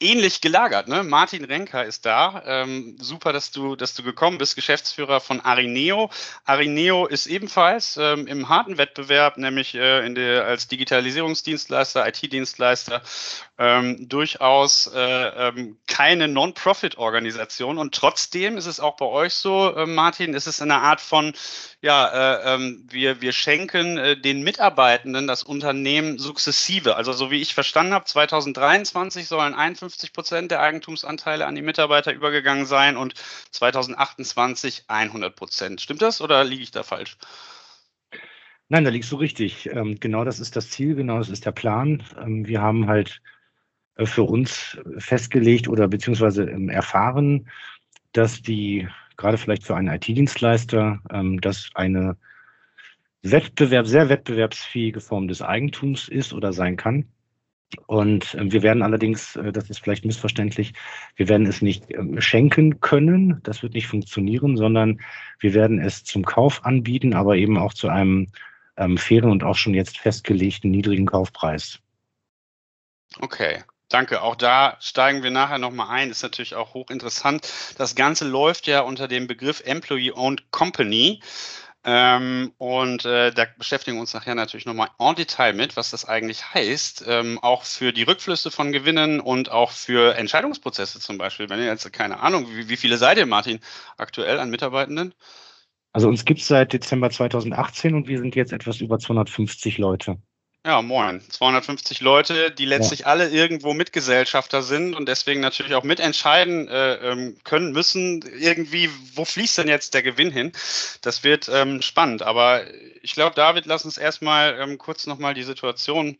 ähnlich 0.00 0.40
gelagert. 0.40 0.88
Ne? 0.88 1.02
Martin 1.02 1.44
Renker 1.44 1.84
ist 1.84 2.04
da. 2.04 2.42
Ähm, 2.44 2.96
super, 3.00 3.32
dass 3.32 3.50
du, 3.50 3.76
dass 3.76 3.94
du 3.94 4.02
gekommen 4.02 4.38
bist, 4.38 4.54
Geschäftsführer 4.54 5.20
von 5.20 5.40
Arineo. 5.40 6.10
Arineo 6.44 7.06
ist 7.06 7.26
ebenfalls 7.26 7.96
ähm, 7.96 8.26
im 8.26 8.48
harten 8.48 8.78
Wettbewerb, 8.78 9.38
nämlich 9.38 9.74
äh, 9.74 10.04
in 10.04 10.14
der, 10.14 10.44
als 10.44 10.68
Digitalisierungsdienstleister, 10.68 12.06
IT-Dienstleister 12.06 13.02
ähm, 13.58 14.08
durchaus 14.08 14.86
äh, 14.94 14.98
ähm, 15.48 15.78
keine 15.86 16.28
Non-Profit-Organisation. 16.28 17.78
Und 17.78 17.94
trotzdem 17.94 18.58
ist 18.58 18.66
es 18.66 18.80
auch 18.80 18.96
bei 18.96 19.06
euch 19.06 19.34
so, 19.34 19.74
äh, 19.74 19.86
Martin, 19.86 20.34
ist 20.34 20.46
es 20.46 20.60
eine 20.60 20.76
Art 20.76 21.00
von, 21.00 21.32
ja, 21.80 22.08
äh, 22.08 22.54
ähm, 22.54 22.86
wir, 22.90 23.22
wir 23.22 23.32
schenken 23.32 23.96
äh, 23.96 24.20
den 24.20 24.42
Mitarbeitenden 24.42 25.26
das 25.26 25.42
Unternehmen 25.42 26.18
sukzessive. 26.18 26.96
Also 26.96 27.12
so 27.12 27.30
wie 27.30 27.40
ich 27.40 27.54
verstanden 27.54 27.94
habe, 27.94 28.04
2023 28.04 29.26
sollen 29.26 29.54
51 29.54 30.12
Prozent 30.12 30.50
der 30.50 30.60
Eigentumsanteile 30.60 31.46
an 31.46 31.54
die 31.54 31.62
Mitarbeiter 31.62 32.12
übergegangen 32.12 32.66
sein 32.66 32.96
und 32.96 33.14
2028 33.52 34.84
100 34.88 35.34
Prozent. 35.34 35.80
Stimmt 35.80 36.02
das 36.02 36.20
oder 36.20 36.44
liege 36.44 36.62
ich 36.62 36.72
da 36.72 36.82
falsch? 36.82 37.16
Nein, 38.68 38.84
da 38.84 38.90
liegst 38.90 39.12
du 39.12 39.16
richtig. 39.16 39.66
Ähm, 39.66 39.98
genau 40.00 40.24
das 40.24 40.40
ist 40.40 40.56
das 40.56 40.70
Ziel, 40.70 40.96
genau 40.96 41.18
das 41.18 41.28
ist 41.28 41.46
der 41.46 41.52
Plan. 41.52 42.02
Ähm, 42.20 42.46
wir 42.46 42.60
haben 42.60 42.88
halt 42.88 43.22
für 44.04 44.22
uns 44.22 44.78
festgelegt 44.98 45.68
oder 45.68 45.88
beziehungsweise 45.88 46.44
ähm, 46.44 46.68
erfahren, 46.68 47.48
dass 48.12 48.42
die, 48.42 48.88
gerade 49.16 49.38
vielleicht 49.38 49.64
für 49.64 49.76
einen 49.76 49.88
IT-Dienstleister, 49.88 51.00
ähm, 51.10 51.40
dass 51.40 51.70
eine 51.74 52.16
Wettbewerb, 53.22 53.86
sehr 53.86 54.08
wettbewerbsfähige 54.08 55.00
Form 55.00 55.28
des 55.28 55.42
Eigentums 55.42 56.08
ist 56.08 56.32
oder 56.32 56.52
sein 56.52 56.76
kann. 56.76 57.06
Und 57.86 58.34
äh, 58.34 58.52
wir 58.52 58.62
werden 58.62 58.82
allerdings, 58.82 59.36
äh, 59.36 59.52
das 59.52 59.70
ist 59.70 59.80
vielleicht 59.80 60.04
missverständlich, 60.04 60.72
wir 61.16 61.28
werden 61.28 61.46
es 61.46 61.62
nicht 61.62 61.90
äh, 61.90 62.20
schenken 62.20 62.80
können, 62.80 63.40
das 63.42 63.62
wird 63.62 63.74
nicht 63.74 63.88
funktionieren, 63.88 64.56
sondern 64.56 65.00
wir 65.40 65.54
werden 65.54 65.80
es 65.80 66.04
zum 66.04 66.24
Kauf 66.24 66.64
anbieten, 66.64 67.14
aber 67.14 67.36
eben 67.36 67.58
auch 67.58 67.74
zu 67.74 67.88
einem 67.88 68.28
ähm, 68.76 68.98
fairen 68.98 69.30
und 69.30 69.42
auch 69.42 69.56
schon 69.56 69.74
jetzt 69.74 69.98
festgelegten 69.98 70.70
niedrigen 70.70 71.06
Kaufpreis. 71.06 71.80
Okay. 73.20 73.62
Danke. 73.88 74.22
Auch 74.22 74.34
da 74.34 74.76
steigen 74.80 75.22
wir 75.22 75.30
nachher 75.30 75.58
nochmal 75.58 75.88
ein. 75.90 76.10
Ist 76.10 76.22
natürlich 76.22 76.54
auch 76.54 76.74
hochinteressant. 76.74 77.48
Das 77.78 77.94
Ganze 77.94 78.26
läuft 78.26 78.66
ja 78.66 78.80
unter 78.80 79.06
dem 79.06 79.26
Begriff 79.26 79.62
Employee-Owned 79.64 80.50
Company. 80.50 81.20
Ähm, 81.88 82.52
und 82.58 83.04
äh, 83.04 83.30
da 83.30 83.46
beschäftigen 83.56 83.96
wir 83.96 84.00
uns 84.00 84.12
nachher 84.12 84.34
natürlich 84.34 84.66
nochmal 84.66 84.88
en 84.98 85.14
Detail 85.14 85.52
mit, 85.52 85.76
was 85.76 85.90
das 85.90 86.04
eigentlich 86.04 86.52
heißt, 86.52 87.04
ähm, 87.06 87.38
auch 87.40 87.62
für 87.62 87.92
die 87.92 88.02
Rückflüsse 88.02 88.50
von 88.50 88.72
Gewinnen 88.72 89.20
und 89.20 89.52
auch 89.52 89.70
für 89.70 90.16
Entscheidungsprozesse 90.16 90.98
zum 90.98 91.16
Beispiel. 91.16 91.48
Wenn 91.48 91.60
ihr 91.60 91.66
jetzt 91.66 91.90
keine 91.92 92.18
Ahnung, 92.18 92.48
wie, 92.50 92.68
wie 92.68 92.76
viele 92.76 92.96
seid 92.96 93.18
ihr, 93.18 93.26
Martin, 93.26 93.60
aktuell 93.98 94.40
an 94.40 94.50
Mitarbeitenden? 94.50 95.14
Also 95.92 96.08
uns 96.08 96.24
gibt 96.24 96.40
es 96.40 96.48
seit 96.48 96.72
Dezember 96.72 97.08
2018 97.08 97.94
und 97.94 98.08
wir 98.08 98.18
sind 98.18 98.34
jetzt 98.34 98.52
etwas 98.52 98.80
über 98.80 98.98
250 98.98 99.78
Leute. 99.78 100.20
Ja, 100.66 100.82
moin. 100.82 101.20
250 101.30 102.00
Leute, 102.00 102.50
die 102.50 102.64
letztlich 102.64 103.00
ja. 103.00 103.06
alle 103.06 103.28
irgendwo 103.28 103.72
Mitgesellschafter 103.72 104.64
sind 104.64 104.96
und 104.96 105.08
deswegen 105.08 105.40
natürlich 105.40 105.76
auch 105.76 105.84
mitentscheiden 105.84 106.66
äh, 106.66 106.94
ähm, 106.94 107.36
können 107.44 107.70
müssen, 107.70 108.24
irgendwie, 108.36 108.90
wo 109.14 109.24
fließt 109.24 109.58
denn 109.58 109.68
jetzt 109.68 109.94
der 109.94 110.02
Gewinn 110.02 110.32
hin? 110.32 110.50
Das 111.02 111.22
wird 111.22 111.48
ähm, 111.48 111.82
spannend. 111.82 112.22
Aber 112.22 112.64
ich 113.00 113.12
glaube, 113.14 113.36
David, 113.36 113.66
lass 113.66 113.84
uns 113.84 113.96
erstmal 113.96 114.58
ähm, 114.58 114.76
kurz 114.76 115.06
nochmal 115.06 115.34
die 115.34 115.44
Situation 115.44 116.18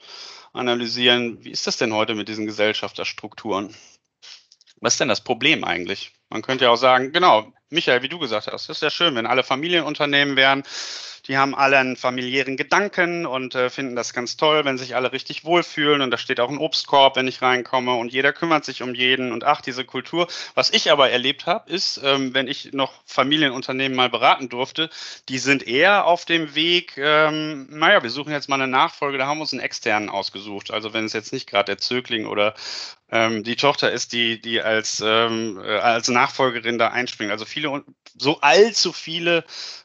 analysieren. 0.52 1.44
Wie 1.44 1.50
ist 1.50 1.66
das 1.66 1.76
denn 1.76 1.92
heute 1.92 2.14
mit 2.14 2.28
diesen 2.28 2.46
Gesellschafterstrukturen? 2.46 3.74
Was 4.80 4.94
ist 4.94 5.00
denn 5.00 5.08
das 5.08 5.24
Problem 5.24 5.64
eigentlich? 5.64 6.12
Man 6.30 6.42
könnte 6.42 6.64
ja 6.64 6.70
auch 6.70 6.76
sagen, 6.76 7.12
genau, 7.12 7.52
Michael, 7.70 8.02
wie 8.02 8.08
du 8.08 8.18
gesagt 8.18 8.46
hast, 8.46 8.68
das 8.68 8.76
ist 8.76 8.82
ja 8.82 8.90
schön, 8.90 9.14
wenn 9.14 9.26
alle 9.26 9.42
Familienunternehmen 9.42 10.36
wären. 10.36 10.62
Die 11.26 11.36
haben 11.36 11.54
alle 11.54 11.78
einen 11.78 11.96
familiären 11.96 12.56
Gedanken 12.56 13.26
und 13.26 13.54
äh, 13.54 13.68
finden 13.68 13.96
das 13.96 14.12
ganz 14.12 14.36
toll, 14.36 14.64
wenn 14.64 14.78
sich 14.78 14.94
alle 14.94 15.12
richtig 15.12 15.44
wohlfühlen. 15.44 16.00
Und 16.00 16.12
da 16.12 16.18
steht 16.18 16.38
auch 16.38 16.50
ein 16.50 16.58
Obstkorb, 16.58 17.16
wenn 17.16 17.26
ich 17.26 17.42
reinkomme 17.42 17.94
und 17.94 18.12
jeder 18.12 18.32
kümmert 18.32 18.64
sich 18.64 18.82
um 18.82 18.94
jeden. 18.94 19.32
Und 19.32 19.42
ach, 19.42 19.60
diese 19.60 19.84
Kultur. 19.84 20.28
Was 20.54 20.70
ich 20.70 20.92
aber 20.92 21.10
erlebt 21.10 21.46
habe, 21.46 21.70
ist, 21.70 22.00
ähm, 22.04 22.32
wenn 22.34 22.46
ich 22.46 22.72
noch 22.72 22.92
Familienunternehmen 23.06 23.96
mal 23.96 24.08
beraten 24.08 24.48
durfte, 24.48 24.88
die 25.28 25.38
sind 25.38 25.66
eher 25.66 26.06
auf 26.06 26.24
dem 26.24 26.54
Weg, 26.54 26.96
ähm, 26.96 27.66
naja, 27.70 28.02
wir 28.04 28.10
suchen 28.10 28.32
jetzt 28.32 28.48
mal 28.48 28.56
eine 28.56 28.68
Nachfolge, 28.68 29.18
da 29.18 29.26
haben 29.26 29.38
wir 29.38 29.42
uns 29.42 29.52
einen 29.52 29.62
externen 29.62 30.08
ausgesucht. 30.08 30.70
Also 30.70 30.92
wenn 30.92 31.06
es 31.06 31.12
jetzt 31.12 31.32
nicht 31.32 31.48
gerade 31.48 31.66
der 31.66 31.78
Zögling 31.78 32.26
oder 32.26 32.54
ähm, 33.10 33.44
die 33.44 33.56
Tochter 33.56 33.92
ist, 33.92 34.12
die, 34.12 34.40
die 34.40 34.60
als, 34.60 35.02
ähm, 35.04 35.60
äh, 35.64 35.78
als 35.78 36.08
Nachfolgerin 36.16 36.78
da 36.78 36.88
einspringt. 36.88 37.30
Also 37.30 37.44
viele, 37.44 37.84
so 38.16 38.40
allzu 38.40 38.92
viele 38.92 39.44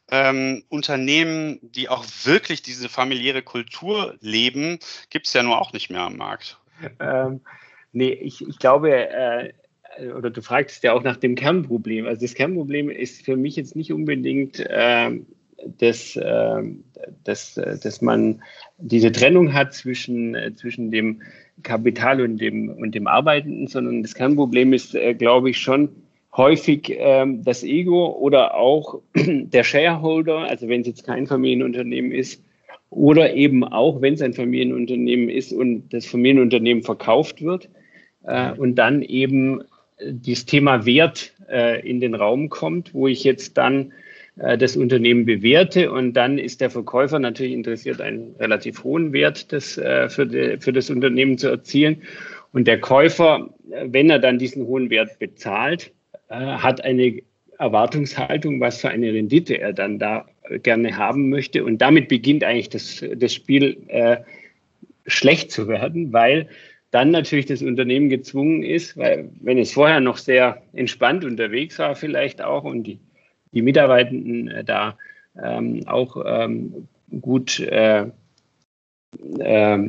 ähm, 0.10 0.64
Unternehmen, 0.70 1.60
die 1.62 1.90
auch 1.90 2.06
wirklich 2.24 2.62
diese 2.62 2.90
familiäre 2.90 3.42
Kultur 3.42 4.16
leben, 4.22 4.80
gibt 5.10 5.28
es 5.28 5.34
ja 5.34 5.44
nur 5.44 5.62
auch 5.62 5.74
nicht 5.74 5.90
mehr 5.90 6.02
am 6.02 6.18
Markt. 6.18 6.60
Ähm, 7.00 7.42
nee, 7.92 8.12
ich, 8.12 8.48
ich 8.48 8.58
glaube, 8.58 9.10
äh, 9.10 9.54
oder 10.18 10.30
du 10.30 10.42
fragst 10.42 10.84
ja 10.84 10.94
auch 10.94 11.04
nach 11.04 11.18
dem 11.18 11.36
Kernproblem. 11.36 12.08
Also 12.08 12.22
das 12.22 12.34
Kernproblem 12.34 12.90
ist 12.90 13.26
für 13.26 13.36
mich 13.36 13.56
jetzt 13.58 13.76
nicht 13.76 13.92
unbedingt 13.92 14.60
äh, 14.60 15.20
dass, 15.78 16.16
äh, 16.16 16.64
dass, 17.24 17.56
dass 17.56 18.02
man 18.02 18.42
diese 18.78 19.12
Trennung 19.12 19.54
hat 19.54 19.74
zwischen, 19.74 20.36
äh, 20.36 20.54
zwischen 20.56 20.92
dem 20.92 21.22
Kapital 21.64 22.22
und 22.22 22.38
dem, 22.38 22.70
und 22.70 22.96
dem 22.96 23.08
Arbeitenden, 23.08 23.68
sondern 23.68 24.02
das 24.02 24.16
Kernproblem 24.16 24.74
ist, 24.74 24.96
äh, 24.96 25.14
glaube 25.14 25.50
ich, 25.50 25.60
schon 25.60 25.90
häufig 26.36 26.94
ähm, 26.98 27.44
das 27.44 27.64
Ego 27.64 28.08
oder 28.08 28.56
auch 28.56 29.02
der 29.16 29.64
Shareholder, 29.64 30.40
also 30.40 30.68
wenn 30.68 30.82
es 30.82 30.88
jetzt 30.88 31.06
kein 31.06 31.28
Familienunternehmen 31.28 32.12
ist, 32.12 32.44
oder 32.90 33.34
eben 33.34 33.64
auch, 33.64 34.02
wenn 34.02 34.16
es 34.16 34.22
ein 34.22 34.34
Familienunternehmen 34.34 35.30
ist 35.30 35.54
und 35.54 35.94
das 35.94 36.06
Familienunternehmen 36.06 36.84
verkauft 36.84 37.42
wird 37.42 37.70
äh, 38.24 38.52
und 38.52 38.76
dann 38.76 39.02
eben 39.02 39.64
das 40.06 40.46
Thema 40.46 40.86
Wert 40.86 41.34
äh, 41.50 41.88
in 41.88 42.02
den 42.02 42.16
Raum 42.16 42.50
kommt, 42.50 42.94
wo 42.94 43.08
ich 43.08 43.24
jetzt 43.24 43.58
dann 43.58 43.94
äh, 44.38 44.58
das 44.58 44.76
Unternehmen 44.76 45.26
bewerte 45.26 45.92
und 45.92 46.14
dann 46.14 46.38
ist 46.38 46.62
der 46.62 46.70
Verkäufer 46.70 47.20
natürlich 47.20 47.54
interessiert, 47.54 48.02
einen 48.02 48.36
relativ 48.40 48.84
hohen 48.84 49.14
Wert 49.14 49.52
das, 49.54 49.78
äh, 49.78 50.10
für, 50.10 50.28
die, 50.28 50.58
für 50.60 50.74
das 50.74 50.90
Unternehmen 50.90 51.38
zu 51.38 51.48
erzielen. 51.48 52.02
Und 52.52 52.68
der 52.68 52.80
Käufer, 52.82 53.50
äh, 53.72 53.86
wenn 53.88 54.10
er 54.10 54.20
dann 54.20 54.40
diesen 54.40 54.66
hohen 54.66 54.90
Wert 54.90 55.20
bezahlt, 55.20 55.92
hat 56.36 56.84
eine 56.84 57.22
Erwartungshaltung, 57.60 58.60
was 58.60 58.82
für 58.82 58.90
eine 58.90 59.14
Rendite 59.14 59.60
er 59.60 59.74
dann 59.74 60.00
da 60.00 60.26
gerne 60.64 60.96
haben 60.98 61.30
möchte. 61.30 61.64
Und 61.64 61.80
damit 61.80 62.08
beginnt 62.08 62.44
eigentlich 62.44 62.70
das, 62.70 63.04
das 63.16 63.34
Spiel 63.34 63.78
äh, 63.88 64.18
schlecht 65.06 65.52
zu 65.52 65.68
werden, 65.68 66.12
weil 66.14 66.48
dann 66.92 67.12
natürlich 67.12 67.46
das 67.46 67.62
Unternehmen 67.62 68.10
gezwungen 68.10 68.64
ist, 68.64 68.98
weil 68.98 69.30
wenn 69.42 69.58
es 69.58 69.72
vorher 69.72 70.00
noch 70.00 70.18
sehr 70.18 70.62
entspannt 70.74 71.24
unterwegs 71.24 71.80
war, 71.80 71.96
vielleicht 71.96 72.42
auch 72.42 72.64
und 72.64 72.84
die 72.84 73.00
die 73.54 73.62
Mitarbeitenden 73.62 74.48
äh, 74.48 74.64
da 74.64 74.98
ähm, 75.42 75.82
auch 75.88 76.18
ähm, 76.26 76.88
gut 77.22 77.60
äh, 77.60 78.06
äh, 79.40 79.80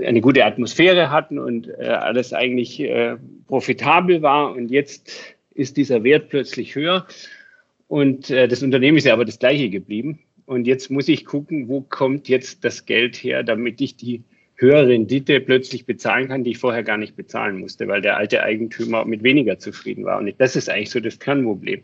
eine 0.00 0.20
gute 0.20 0.44
Atmosphäre 0.44 1.10
hatten 1.10 1.38
und 1.38 1.68
äh, 1.68 1.84
alles 1.84 2.32
eigentlich 2.32 2.80
äh, 2.80 3.16
profitabel 3.46 4.22
war. 4.22 4.52
Und 4.52 4.70
jetzt 4.70 5.33
ist 5.54 5.76
dieser 5.76 6.04
Wert 6.04 6.28
plötzlich 6.28 6.74
höher. 6.74 7.06
Und 7.88 8.30
äh, 8.30 8.48
das 8.48 8.62
Unternehmen 8.62 8.98
ist 8.98 9.04
ja 9.04 9.12
aber 9.12 9.24
das 9.24 9.38
gleiche 9.38 9.70
geblieben. 9.70 10.20
Und 10.46 10.66
jetzt 10.66 10.90
muss 10.90 11.08
ich 11.08 11.24
gucken, 11.24 11.68
wo 11.68 11.80
kommt 11.80 12.28
jetzt 12.28 12.64
das 12.64 12.84
Geld 12.84 13.16
her, 13.16 13.42
damit 13.42 13.80
ich 13.80 13.96
die 13.96 14.24
höhere 14.56 14.88
Rendite 14.88 15.40
plötzlich 15.40 15.84
bezahlen 15.84 16.28
kann, 16.28 16.44
die 16.44 16.52
ich 16.52 16.58
vorher 16.58 16.84
gar 16.84 16.96
nicht 16.96 17.16
bezahlen 17.16 17.58
musste, 17.58 17.88
weil 17.88 18.00
der 18.00 18.16
alte 18.16 18.42
Eigentümer 18.42 19.04
mit 19.04 19.22
weniger 19.22 19.58
zufrieden 19.58 20.04
war. 20.04 20.18
Und 20.18 20.32
das 20.38 20.54
ist 20.54 20.70
eigentlich 20.70 20.90
so 20.90 21.00
das 21.00 21.18
Kernproblem. 21.18 21.80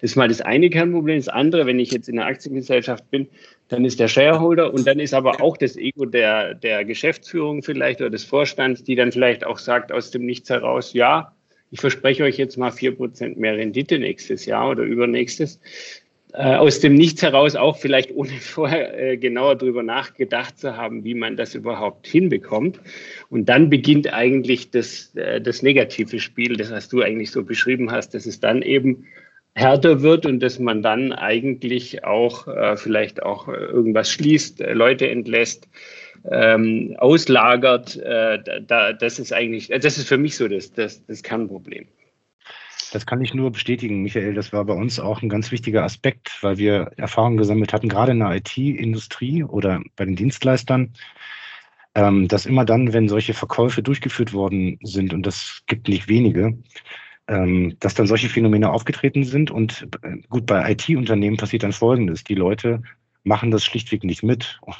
Das 0.00 0.12
ist 0.12 0.16
mal 0.16 0.28
das 0.28 0.40
eine 0.40 0.70
Kernproblem. 0.70 1.18
Das 1.18 1.28
andere, 1.28 1.66
wenn 1.66 1.78
ich 1.78 1.92
jetzt 1.92 2.08
in 2.08 2.18
einer 2.18 2.28
Aktiengesellschaft 2.28 3.10
bin, 3.10 3.28
dann 3.68 3.84
ist 3.84 4.00
der 4.00 4.08
Shareholder 4.08 4.72
und 4.72 4.86
dann 4.86 5.00
ist 5.00 5.12
aber 5.12 5.42
auch 5.42 5.56
das 5.56 5.76
Ego 5.76 6.06
der, 6.06 6.54
der 6.54 6.84
Geschäftsführung 6.84 7.62
vielleicht 7.62 8.00
oder 8.00 8.10
des 8.10 8.24
Vorstands, 8.24 8.84
die 8.84 8.94
dann 8.94 9.12
vielleicht 9.12 9.44
auch 9.44 9.58
sagt 9.58 9.92
aus 9.92 10.10
dem 10.10 10.24
Nichts 10.24 10.48
heraus, 10.48 10.94
ja, 10.94 11.34
ich 11.74 11.80
verspreche 11.80 12.22
euch 12.22 12.36
jetzt 12.36 12.56
mal 12.56 12.70
vier 12.70 12.94
Prozent 12.94 13.36
mehr 13.36 13.56
Rendite 13.56 13.98
nächstes 13.98 14.46
Jahr 14.46 14.70
oder 14.70 14.84
übernächstes 14.84 15.58
äh, 16.32 16.54
aus 16.54 16.78
dem 16.78 16.94
Nichts 16.94 17.20
heraus 17.20 17.56
auch 17.56 17.78
vielleicht 17.78 18.12
ohne 18.14 18.30
vorher 18.30 18.96
äh, 18.96 19.16
genauer 19.16 19.56
darüber 19.56 19.82
nachgedacht 19.82 20.56
zu 20.56 20.76
haben, 20.76 21.02
wie 21.02 21.14
man 21.14 21.36
das 21.36 21.56
überhaupt 21.56 22.06
hinbekommt. 22.06 22.78
Und 23.28 23.48
dann 23.48 23.70
beginnt 23.70 24.12
eigentlich 24.12 24.70
das, 24.70 25.16
äh, 25.16 25.40
das 25.40 25.62
negative 25.62 26.20
Spiel, 26.20 26.56
das 26.56 26.70
was 26.70 26.88
du 26.88 27.02
eigentlich 27.02 27.32
so 27.32 27.42
beschrieben 27.42 27.90
hast, 27.90 28.14
dass 28.14 28.24
es 28.24 28.38
dann 28.38 28.62
eben 28.62 29.08
härter 29.56 30.00
wird 30.00 30.26
und 30.26 30.38
dass 30.44 30.60
man 30.60 30.80
dann 30.80 31.12
eigentlich 31.12 32.04
auch 32.04 32.48
vielleicht 32.76 33.22
auch 33.22 33.46
irgendwas 33.46 34.10
schließt, 34.10 34.64
Leute 34.72 35.08
entlässt, 35.08 35.68
ähm, 36.30 36.96
auslagert. 36.98 37.96
Äh, 37.96 38.62
da, 38.66 38.92
das 38.92 39.18
ist 39.18 39.32
eigentlich, 39.32 39.68
das 39.68 39.98
ist 39.98 40.08
für 40.08 40.18
mich 40.18 40.36
so 40.36 40.48
das, 40.48 40.72
das, 40.72 41.04
das 41.06 41.22
Kernproblem. 41.22 41.86
Das 42.92 43.06
kann 43.06 43.20
ich 43.20 43.34
nur 43.34 43.50
bestätigen, 43.50 44.02
Michael. 44.02 44.34
Das 44.34 44.52
war 44.52 44.64
bei 44.64 44.74
uns 44.74 45.00
auch 45.00 45.20
ein 45.20 45.28
ganz 45.28 45.50
wichtiger 45.50 45.82
Aspekt, 45.82 46.38
weil 46.42 46.58
wir 46.58 46.92
Erfahrungen 46.96 47.36
gesammelt 47.36 47.72
hatten, 47.72 47.88
gerade 47.88 48.12
in 48.12 48.20
der 48.20 48.36
IT-Industrie 48.36 49.42
oder 49.42 49.82
bei 49.96 50.04
den 50.04 50.14
Dienstleistern, 50.14 50.92
ähm, 51.96 52.28
dass 52.28 52.46
immer 52.46 52.64
dann, 52.64 52.92
wenn 52.92 53.08
solche 53.08 53.34
Verkäufe 53.34 53.82
durchgeführt 53.82 54.32
worden 54.32 54.78
sind, 54.82 55.12
und 55.12 55.26
das 55.26 55.62
gibt 55.66 55.88
nicht 55.88 56.08
wenige, 56.08 56.56
ähm, 57.26 57.76
dass 57.80 57.94
dann 57.94 58.06
solche 58.06 58.28
Phänomene 58.28 58.70
aufgetreten 58.70 59.24
sind. 59.24 59.50
Und 59.50 59.88
äh, 60.02 60.18
gut, 60.28 60.46
bei 60.46 60.70
IT-Unternehmen 60.70 61.36
passiert 61.36 61.64
dann 61.64 61.72
Folgendes. 61.72 62.22
Die 62.22 62.36
Leute 62.36 62.82
machen 63.24 63.50
das 63.50 63.64
schlichtweg 63.64 64.04
nicht 64.04 64.22
mit 64.22 64.60
und, 64.60 64.76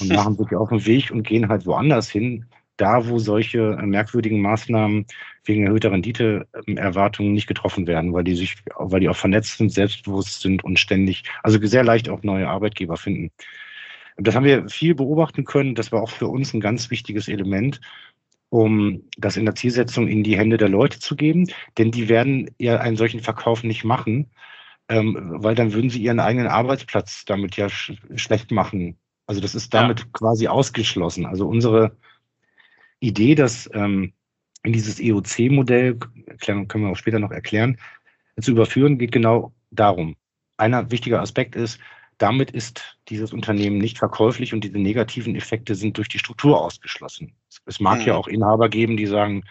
und 0.00 0.12
machen 0.12 0.36
sich 0.36 0.54
auf 0.56 0.70
den 0.70 0.84
Weg 0.86 1.10
und 1.10 1.22
gehen 1.22 1.48
halt 1.48 1.66
woanders 1.66 2.10
hin, 2.10 2.46
da 2.76 3.06
wo 3.06 3.18
solche 3.18 3.78
äh, 3.80 3.86
merkwürdigen 3.86 4.40
Maßnahmen 4.40 5.06
wegen 5.44 5.66
erhöhter 5.66 5.92
Renditeerwartungen 5.92 7.32
nicht 7.32 7.46
getroffen 7.46 7.86
werden, 7.86 8.12
weil 8.12 8.24
die 8.24 8.34
sich, 8.34 8.56
weil 8.76 9.00
die 9.00 9.08
auch 9.08 9.16
vernetzt 9.16 9.58
sind, 9.58 9.70
selbstbewusst 9.70 10.40
sind 10.40 10.64
und 10.64 10.78
ständig, 10.78 11.24
also 11.42 11.64
sehr 11.64 11.84
leicht 11.84 12.08
auch 12.08 12.22
neue 12.22 12.48
Arbeitgeber 12.48 12.96
finden. 12.96 13.30
Das 14.16 14.34
haben 14.34 14.44
wir 14.44 14.68
viel 14.68 14.94
beobachten 14.94 15.44
können. 15.44 15.74
Das 15.74 15.92
war 15.92 16.02
auch 16.02 16.10
für 16.10 16.28
uns 16.28 16.54
ein 16.54 16.60
ganz 16.60 16.90
wichtiges 16.90 17.28
Element, 17.28 17.80
um 18.48 19.02
das 19.18 19.36
in 19.36 19.44
der 19.44 19.56
Zielsetzung 19.56 20.06
in 20.06 20.22
die 20.22 20.38
Hände 20.38 20.56
der 20.56 20.68
Leute 20.68 21.00
zu 21.00 21.16
geben. 21.16 21.48
Denn 21.78 21.90
die 21.90 22.08
werden 22.08 22.50
ja 22.58 22.78
einen 22.78 22.96
solchen 22.96 23.20
Verkauf 23.20 23.64
nicht 23.64 23.84
machen, 23.84 24.30
ähm, 24.88 25.16
weil 25.36 25.54
dann 25.54 25.72
würden 25.72 25.90
sie 25.90 26.02
ihren 26.02 26.20
eigenen 26.20 26.48
Arbeitsplatz 26.48 27.24
damit 27.24 27.56
ja 27.56 27.68
sch 27.68 27.92
schlecht 28.16 28.50
machen. 28.50 28.98
Also 29.26 29.40
das 29.40 29.54
ist 29.54 29.72
damit 29.72 30.00
ja. 30.00 30.06
quasi 30.12 30.48
ausgeschlossen. 30.48 31.26
Also 31.26 31.48
unsere 31.48 31.96
Idee, 33.00 33.34
dass 33.34 33.70
ähm, 33.72 34.12
in 34.62 34.72
dieses 34.72 35.00
EOC-Modell, 35.00 35.98
können 36.40 36.68
wir 36.68 36.88
auch 36.88 36.96
später 36.96 37.18
noch 37.18 37.30
erklären, 37.30 37.78
zu 38.40 38.50
überführen, 38.50 38.98
geht 38.98 39.12
genau 39.12 39.52
darum. 39.70 40.16
Einer 40.56 40.90
wichtiger 40.90 41.20
Aspekt 41.20 41.56
ist, 41.56 41.78
damit 42.18 42.50
ist 42.50 42.98
dieses 43.08 43.32
Unternehmen 43.32 43.78
nicht 43.78 43.98
verkäuflich 43.98 44.54
und 44.54 44.62
diese 44.62 44.78
negativen 44.78 45.34
Effekte 45.36 45.74
sind 45.74 45.98
durch 45.98 46.08
die 46.08 46.18
Struktur 46.18 46.60
ausgeschlossen. 46.60 47.34
Es 47.66 47.80
mag 47.80 48.00
mhm. 48.00 48.06
ja 48.06 48.14
auch 48.14 48.28
Inhaber 48.28 48.68
geben, 48.68 48.96
die 48.96 49.06
sagen, 49.06 49.44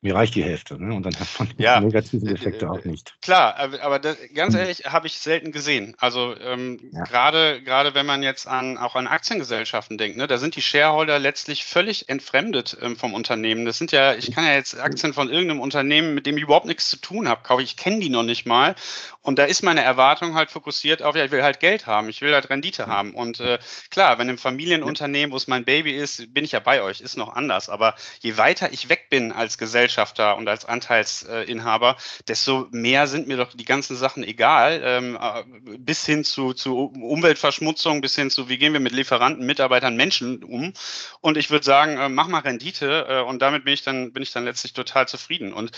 mir 0.00 0.14
reicht 0.14 0.36
die 0.36 0.44
Hälfte, 0.44 0.80
ne? 0.80 0.94
Und 0.94 1.02
dann 1.04 1.18
hat 1.18 1.26
man 1.38 1.52
ja, 1.56 1.80
die 1.80 1.86
negativen 1.86 2.28
Effekte 2.28 2.70
auch 2.70 2.84
nicht. 2.84 3.16
Klar, 3.20 3.56
aber 3.56 3.98
das, 3.98 4.16
ganz 4.32 4.54
hm. 4.54 4.60
ehrlich, 4.60 4.84
habe 4.84 5.08
ich 5.08 5.18
selten 5.18 5.50
gesehen. 5.50 5.96
Also 5.98 6.36
ähm, 6.38 6.78
ja. 6.92 7.02
gerade 7.02 7.60
gerade 7.62 7.94
wenn 7.94 8.06
man 8.06 8.22
jetzt 8.22 8.46
an 8.46 8.78
auch 8.78 8.94
an 8.94 9.08
Aktiengesellschaften 9.08 9.98
denkt, 9.98 10.16
ne, 10.16 10.28
da 10.28 10.38
sind 10.38 10.54
die 10.54 10.62
Shareholder 10.62 11.18
letztlich 11.18 11.64
völlig 11.64 12.08
entfremdet 12.08 12.76
ähm, 12.80 12.96
vom 12.96 13.12
Unternehmen. 13.12 13.64
Das 13.64 13.78
sind 13.78 13.90
ja, 13.90 14.14
ich 14.14 14.30
kann 14.30 14.44
ja 14.44 14.54
jetzt 14.54 14.78
Aktien 14.78 15.12
von 15.12 15.30
irgendeinem 15.30 15.60
Unternehmen, 15.60 16.14
mit 16.14 16.26
dem 16.26 16.36
ich 16.36 16.44
überhaupt 16.44 16.66
nichts 16.66 16.88
zu 16.88 16.98
tun 16.98 17.28
habe, 17.28 17.42
kaufe 17.42 17.62
ich 17.62 17.76
kenne 17.76 17.98
die 17.98 18.08
noch 18.08 18.22
nicht 18.22 18.46
mal. 18.46 18.76
Und 19.20 19.38
da 19.38 19.44
ist 19.44 19.62
meine 19.62 19.82
Erwartung 19.82 20.34
halt 20.34 20.50
fokussiert 20.50 21.02
auf, 21.02 21.16
ja, 21.16 21.24
ich 21.24 21.32
will 21.32 21.42
halt 21.42 21.60
Geld 21.60 21.86
haben, 21.86 22.08
ich 22.08 22.22
will 22.22 22.32
halt 22.32 22.48
Rendite 22.48 22.86
haben. 22.86 23.14
Und 23.14 23.40
äh, 23.40 23.58
klar, 23.90 24.18
wenn 24.18 24.28
im 24.28 24.38
Familienunternehmen, 24.38 25.32
wo 25.32 25.36
es 25.36 25.48
mein 25.48 25.64
Baby 25.64 25.90
ist, 25.90 26.32
bin 26.32 26.44
ich 26.44 26.52
ja 26.52 26.60
bei 26.60 26.82
euch, 26.82 27.00
ist 27.00 27.16
noch 27.16 27.34
anders. 27.34 27.68
Aber 27.68 27.94
je 28.20 28.36
weiter 28.38 28.72
ich 28.72 28.88
weg 28.88 29.10
bin 29.10 29.32
als 29.32 29.58
Gesellschaft 29.58 29.87
Gesellschafter 29.88 30.36
und 30.36 30.48
als 30.48 30.66
Anteilsinhaber, 30.66 31.96
desto 32.28 32.68
mehr 32.70 33.06
sind 33.06 33.26
mir 33.26 33.38
doch 33.38 33.54
die 33.54 33.64
ganzen 33.64 33.96
Sachen 33.96 34.22
egal, 34.22 34.80
ähm, 34.84 35.18
äh, 35.20 35.78
bis 35.78 36.04
hin 36.04 36.24
zu, 36.24 36.52
zu 36.52 36.92
Umweltverschmutzung, 37.00 38.02
bis 38.02 38.14
hin 38.14 38.30
zu, 38.30 38.48
wie 38.48 38.58
gehen 38.58 38.74
wir 38.74 38.80
mit 38.80 38.92
Lieferanten, 38.92 39.46
Mitarbeitern, 39.46 39.96
Menschen 39.96 40.44
um. 40.44 40.74
Und 41.20 41.38
ich 41.38 41.50
würde 41.50 41.64
sagen, 41.64 41.96
äh, 41.96 42.08
mach 42.10 42.28
mal 42.28 42.40
Rendite 42.40 43.06
äh, 43.08 43.22
und 43.22 43.40
damit 43.40 43.64
bin 43.64 43.72
ich 43.72 43.82
dann, 43.82 44.12
bin 44.12 44.22
ich 44.22 44.32
dann 44.32 44.44
letztlich 44.44 44.74
total 44.74 45.08
zufrieden. 45.08 45.54
Und 45.54 45.70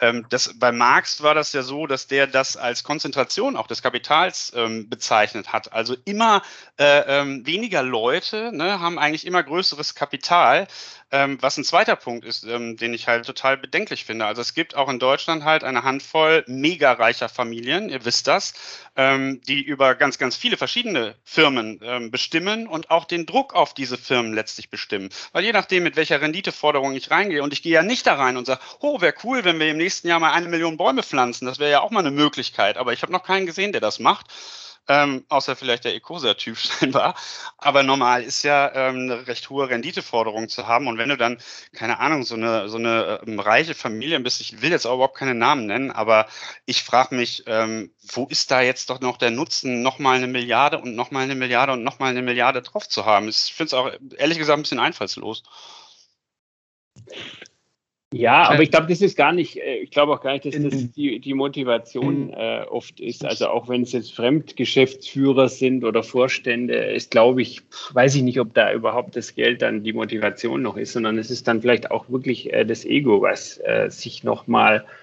ähm, 0.00 0.26
das, 0.28 0.58
bei 0.58 0.72
Marx 0.72 1.22
war 1.22 1.34
das 1.34 1.52
ja 1.52 1.62
so, 1.62 1.86
dass 1.86 2.08
der 2.08 2.26
das 2.26 2.56
als 2.56 2.82
Konzentration 2.82 3.56
auch 3.56 3.68
des 3.68 3.80
Kapitals 3.80 4.52
ähm, 4.56 4.88
bezeichnet 4.88 5.52
hat. 5.52 5.72
Also 5.72 5.96
immer 6.04 6.42
weniger 6.78 7.82
Leute 7.82 8.50
ne, 8.52 8.80
haben 8.80 8.98
eigentlich 8.98 9.26
immer 9.26 9.42
größeres 9.42 9.94
Kapital. 9.94 10.66
Ähm, 11.14 11.36
was 11.42 11.58
ein 11.58 11.64
zweiter 11.64 11.94
Punkt 11.94 12.24
ist, 12.24 12.44
ähm, 12.44 12.78
den 12.78 12.94
ich 12.94 13.06
halt 13.06 13.26
total 13.26 13.58
bedenklich 13.58 14.06
finde. 14.06 14.24
Also 14.24 14.40
es 14.40 14.54
gibt 14.54 14.74
auch 14.74 14.88
in 14.88 14.98
Deutschland 14.98 15.44
halt 15.44 15.62
eine 15.62 15.84
Handvoll 15.84 16.42
mega 16.46 16.90
reicher 16.92 17.28
Familien, 17.28 17.90
ihr 17.90 18.06
wisst 18.06 18.28
das, 18.28 18.54
ähm, 18.96 19.42
die 19.46 19.60
über 19.60 19.94
ganz, 19.94 20.16
ganz 20.16 20.36
viele 20.36 20.56
verschiedene 20.56 21.14
Firmen 21.22 21.80
ähm, 21.82 22.10
bestimmen 22.10 22.66
und 22.66 22.90
auch 22.90 23.04
den 23.04 23.26
Druck 23.26 23.54
auf 23.54 23.74
diese 23.74 23.98
Firmen 23.98 24.32
letztlich 24.32 24.70
bestimmen. 24.70 25.10
Weil 25.32 25.44
je 25.44 25.52
nachdem, 25.52 25.82
mit 25.82 25.96
welcher 25.96 26.22
Renditeforderung 26.22 26.94
ich 26.94 27.10
reingehe, 27.10 27.42
und 27.42 27.52
ich 27.52 27.62
gehe 27.62 27.74
ja 27.74 27.82
nicht 27.82 28.06
da 28.06 28.14
rein 28.14 28.38
und 28.38 28.46
sage, 28.46 28.62
oh, 28.80 29.02
wäre 29.02 29.14
cool, 29.22 29.44
wenn 29.44 29.60
wir 29.60 29.70
im 29.70 29.76
nächsten 29.76 30.08
Jahr 30.08 30.18
mal 30.18 30.32
eine 30.32 30.48
Million 30.48 30.78
Bäume 30.78 31.02
pflanzen, 31.02 31.44
das 31.44 31.58
wäre 31.58 31.70
ja 31.70 31.80
auch 31.82 31.90
mal 31.90 32.00
eine 32.00 32.10
Möglichkeit, 32.10 32.78
aber 32.78 32.94
ich 32.94 33.02
habe 33.02 33.12
noch 33.12 33.22
keinen 33.22 33.44
gesehen, 33.44 33.72
der 33.72 33.82
das 33.82 33.98
macht 33.98 34.28
ähm, 34.88 35.24
außer 35.28 35.56
vielleicht 35.56 35.84
der 35.84 35.94
Ecosa-Typ 35.94 36.56
scheinbar. 36.58 37.14
Aber 37.58 37.82
normal 37.82 38.22
ist 38.22 38.42
ja 38.42 38.72
ähm, 38.74 39.10
eine 39.10 39.26
recht 39.26 39.48
hohe 39.50 39.68
Renditeforderung 39.68 40.48
zu 40.48 40.66
haben. 40.66 40.88
Und 40.88 40.98
wenn 40.98 41.08
du 41.08 41.16
dann, 41.16 41.38
keine 41.72 42.00
Ahnung, 42.00 42.24
so 42.24 42.34
eine, 42.34 42.68
so 42.68 42.78
eine 42.78 43.20
ähm, 43.26 43.38
reiche 43.38 43.74
Familie 43.74 44.18
bist, 44.20 44.40
ich 44.40 44.60
will 44.62 44.70
jetzt 44.70 44.86
auch 44.86 44.94
überhaupt 44.94 45.16
keine 45.16 45.34
Namen 45.34 45.66
nennen, 45.66 45.90
aber 45.90 46.26
ich 46.66 46.82
frage 46.82 47.14
mich, 47.14 47.44
ähm, 47.46 47.92
wo 48.12 48.26
ist 48.26 48.50
da 48.50 48.60
jetzt 48.60 48.90
doch 48.90 49.00
noch 49.00 49.16
der 49.18 49.30
Nutzen, 49.30 49.82
nochmal 49.82 50.16
eine 50.16 50.26
Milliarde 50.26 50.78
und 50.78 50.94
nochmal 50.96 51.24
eine 51.24 51.34
Milliarde 51.34 51.72
und 51.72 51.84
nochmal 51.84 52.10
eine 52.10 52.22
Milliarde 52.22 52.62
drauf 52.62 52.88
zu 52.88 53.06
haben? 53.06 53.28
Ich 53.28 53.54
finde 53.54 53.66
es 53.66 53.74
auch 53.74 53.90
ehrlich 54.16 54.38
gesagt 54.38 54.58
ein 54.58 54.62
bisschen 54.62 54.80
einfallslos. 54.80 55.42
Ja, 58.12 58.48
aber 58.48 58.62
ich 58.62 58.70
glaube, 58.70 58.86
das 58.88 59.00
ist 59.00 59.16
gar 59.16 59.32
nicht, 59.32 59.56
äh, 59.56 59.76
ich 59.76 59.90
glaube 59.90 60.12
auch 60.12 60.20
gar 60.20 60.32
nicht, 60.32 60.44
dass 60.44 60.54
das 60.54 60.92
die, 60.92 61.18
die 61.18 61.34
Motivation 61.34 62.32
äh, 62.32 62.64
oft 62.70 63.00
ist. 63.00 63.24
Also 63.24 63.48
auch 63.48 63.68
wenn 63.68 63.82
es 63.82 63.92
jetzt 63.92 64.14
Fremdgeschäftsführer 64.14 65.48
sind 65.48 65.84
oder 65.84 66.02
Vorstände, 66.02 66.74
ist, 66.74 67.10
glaube 67.10 67.42
ich, 67.42 67.62
weiß 67.92 68.14
ich 68.14 68.22
nicht, 68.22 68.38
ob 68.38 68.54
da 68.54 68.72
überhaupt 68.72 69.16
das 69.16 69.34
Geld 69.34 69.62
dann 69.62 69.82
die 69.82 69.92
Motivation 69.92 70.62
noch 70.62 70.76
ist, 70.76 70.92
sondern 70.92 71.18
es 71.18 71.30
ist 71.30 71.48
dann 71.48 71.62
vielleicht 71.62 71.90
auch 71.90 72.08
wirklich 72.10 72.52
äh, 72.52 72.64
das 72.64 72.84
Ego, 72.84 73.22
was 73.22 73.58
äh, 73.64 73.88
sich 73.90 74.22
nochmal 74.22 74.52
mal 74.52 74.76
äh, 74.76 74.80
äh, 74.80 75.01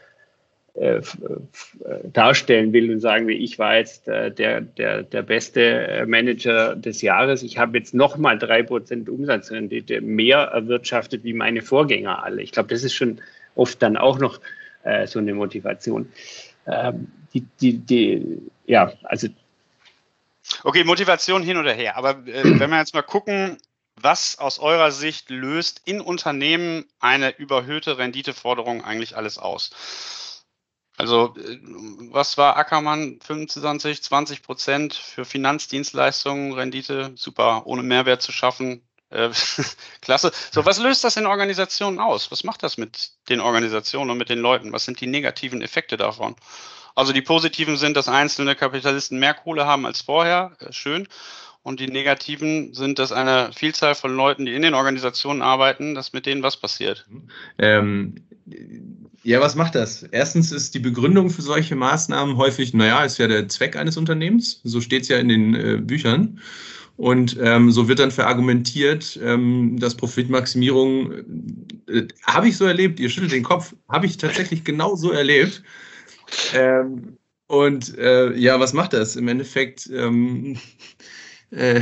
darstellen 2.13 2.73
will 2.73 2.91
und 2.91 2.99
sagen 2.99 3.27
will, 3.27 3.41
ich 3.41 3.59
war 3.59 3.75
jetzt 3.75 4.07
äh, 4.07 4.31
der, 4.31 4.61
der, 4.61 5.03
der 5.03 5.21
beste 5.21 6.05
Manager 6.07 6.75
des 6.75 7.01
Jahres, 7.01 7.43
ich 7.43 7.57
habe 7.57 7.77
jetzt 7.77 7.93
nochmal 7.93 8.39
drei 8.39 8.63
Prozent 8.63 9.09
Umsatzrendite 9.09 10.01
mehr 10.01 10.39
erwirtschaftet 10.39 11.23
wie 11.23 11.33
meine 11.33 11.61
Vorgänger 11.61 12.23
alle. 12.23 12.41
Ich 12.41 12.51
glaube, 12.51 12.69
das 12.69 12.83
ist 12.83 12.93
schon 12.93 13.21
oft 13.55 13.81
dann 13.81 13.97
auch 13.97 14.19
noch 14.19 14.39
äh, 14.83 15.07
so 15.07 15.19
eine 15.19 15.33
Motivation. 15.33 16.11
Ähm, 16.65 17.07
die, 17.33 17.45
die, 17.61 17.77
die, 17.77 18.37
ja, 18.65 18.93
also. 19.03 19.27
Okay, 20.63 20.83
Motivation 20.83 21.43
hin 21.43 21.57
oder 21.57 21.73
her. 21.73 21.97
Aber 21.97 22.11
äh, 22.27 22.43
wenn 22.59 22.69
wir 22.69 22.79
jetzt 22.79 22.93
mal 22.93 23.01
gucken, 23.01 23.57
was 23.95 24.39
aus 24.39 24.59
eurer 24.59 24.91
Sicht 24.91 25.29
löst 25.29 25.81
in 25.85 25.99
Unternehmen 26.01 26.85
eine 26.99 27.37
überhöhte 27.37 27.97
Renditeforderung 27.97 28.83
eigentlich 28.83 29.17
alles 29.17 29.37
aus? 29.37 29.71
Also 30.99 31.33
äh, 31.37 31.57
was 32.11 32.37
war 32.37 32.57
Ackermann? 32.57 33.19
25, 33.21 34.03
20 34.03 34.43
Prozent 34.43 34.93
für 34.93 35.23
Finanzdienstleistungen, 35.23 36.51
Rendite, 36.53 37.13
super, 37.15 37.65
ohne 37.65 37.83
Mehrwert 37.83 38.21
zu 38.21 38.33
schaffen. 38.33 38.81
Äh, 39.09 39.29
klasse. 40.01 40.31
So, 40.51 40.65
was 40.65 40.77
löst 40.77 41.05
das 41.05 41.15
in 41.15 41.25
Organisationen 41.25 41.99
aus? 41.99 42.31
Was 42.31 42.43
macht 42.43 42.63
das 42.63 42.77
mit 42.77 43.11
den 43.29 43.39
Organisationen 43.39 44.11
und 44.11 44.17
mit 44.17 44.27
den 44.27 44.39
Leuten? 44.39 44.73
Was 44.73 44.83
sind 44.83 44.99
die 44.99 45.07
negativen 45.07 45.61
Effekte 45.61 45.95
davon? 45.95 46.35
Also 46.95 47.13
die 47.13 47.21
positiven 47.21 47.77
sind, 47.77 47.95
dass 47.95 48.09
einzelne 48.09 48.55
Kapitalisten 48.55 49.19
mehr 49.19 49.33
Kohle 49.33 49.65
haben 49.65 49.85
als 49.85 50.01
vorher, 50.01 50.51
äh, 50.59 50.73
schön. 50.73 51.07
Und 51.61 51.79
die 51.79 51.87
negativen 51.87 52.73
sind, 52.73 52.99
dass 52.99 53.13
eine 53.13 53.51
Vielzahl 53.53 53.95
von 53.95 54.13
Leuten, 54.15 54.45
die 54.45 54.53
in 54.53 54.63
den 54.63 54.73
Organisationen 54.73 55.41
arbeiten, 55.41 55.95
dass 55.95 56.11
mit 56.11 56.25
denen 56.25 56.43
was 56.43 56.57
passiert. 56.57 57.05
Ähm, 57.57 58.15
ja, 59.23 59.41
was 59.41 59.55
macht 59.55 59.75
das? 59.75 60.03
Erstens 60.03 60.51
ist 60.51 60.73
die 60.73 60.79
Begründung 60.79 61.29
für 61.29 61.41
solche 61.41 61.75
Maßnahmen 61.75 62.37
häufig, 62.37 62.73
naja, 62.73 63.03
ist 63.03 63.17
ja 63.17 63.27
der 63.27 63.47
Zweck 63.49 63.75
eines 63.75 63.97
Unternehmens. 63.97 64.61
So 64.63 64.81
steht 64.81 65.03
es 65.03 65.07
ja 65.09 65.17
in 65.17 65.29
den 65.29 65.55
äh, 65.55 65.77
Büchern. 65.77 66.39
Und 66.95 67.37
ähm, 67.41 67.71
so 67.71 67.87
wird 67.87 67.99
dann 67.99 68.11
verargumentiert, 68.11 69.17
ähm, 69.23 69.77
dass 69.79 69.95
Profitmaximierung, 69.95 71.13
äh, 71.87 72.07
habe 72.25 72.49
ich 72.49 72.57
so 72.57 72.65
erlebt, 72.65 72.99
ihr 72.99 73.09
schüttelt 73.09 73.31
den 73.31 73.43
Kopf, 73.43 73.73
habe 73.87 74.05
ich 74.05 74.17
tatsächlich 74.17 74.65
genau 74.65 74.95
so 74.95 75.11
erlebt. 75.11 75.63
Ähm, 76.53 77.17
und 77.47 77.97
äh, 77.97 78.33
ja, 78.35 78.59
was 78.59 78.73
macht 78.73 78.93
das? 78.93 79.15
Im 79.15 79.27
Endeffekt 79.29 79.89
ähm, 79.93 80.57
äh, 81.51 81.81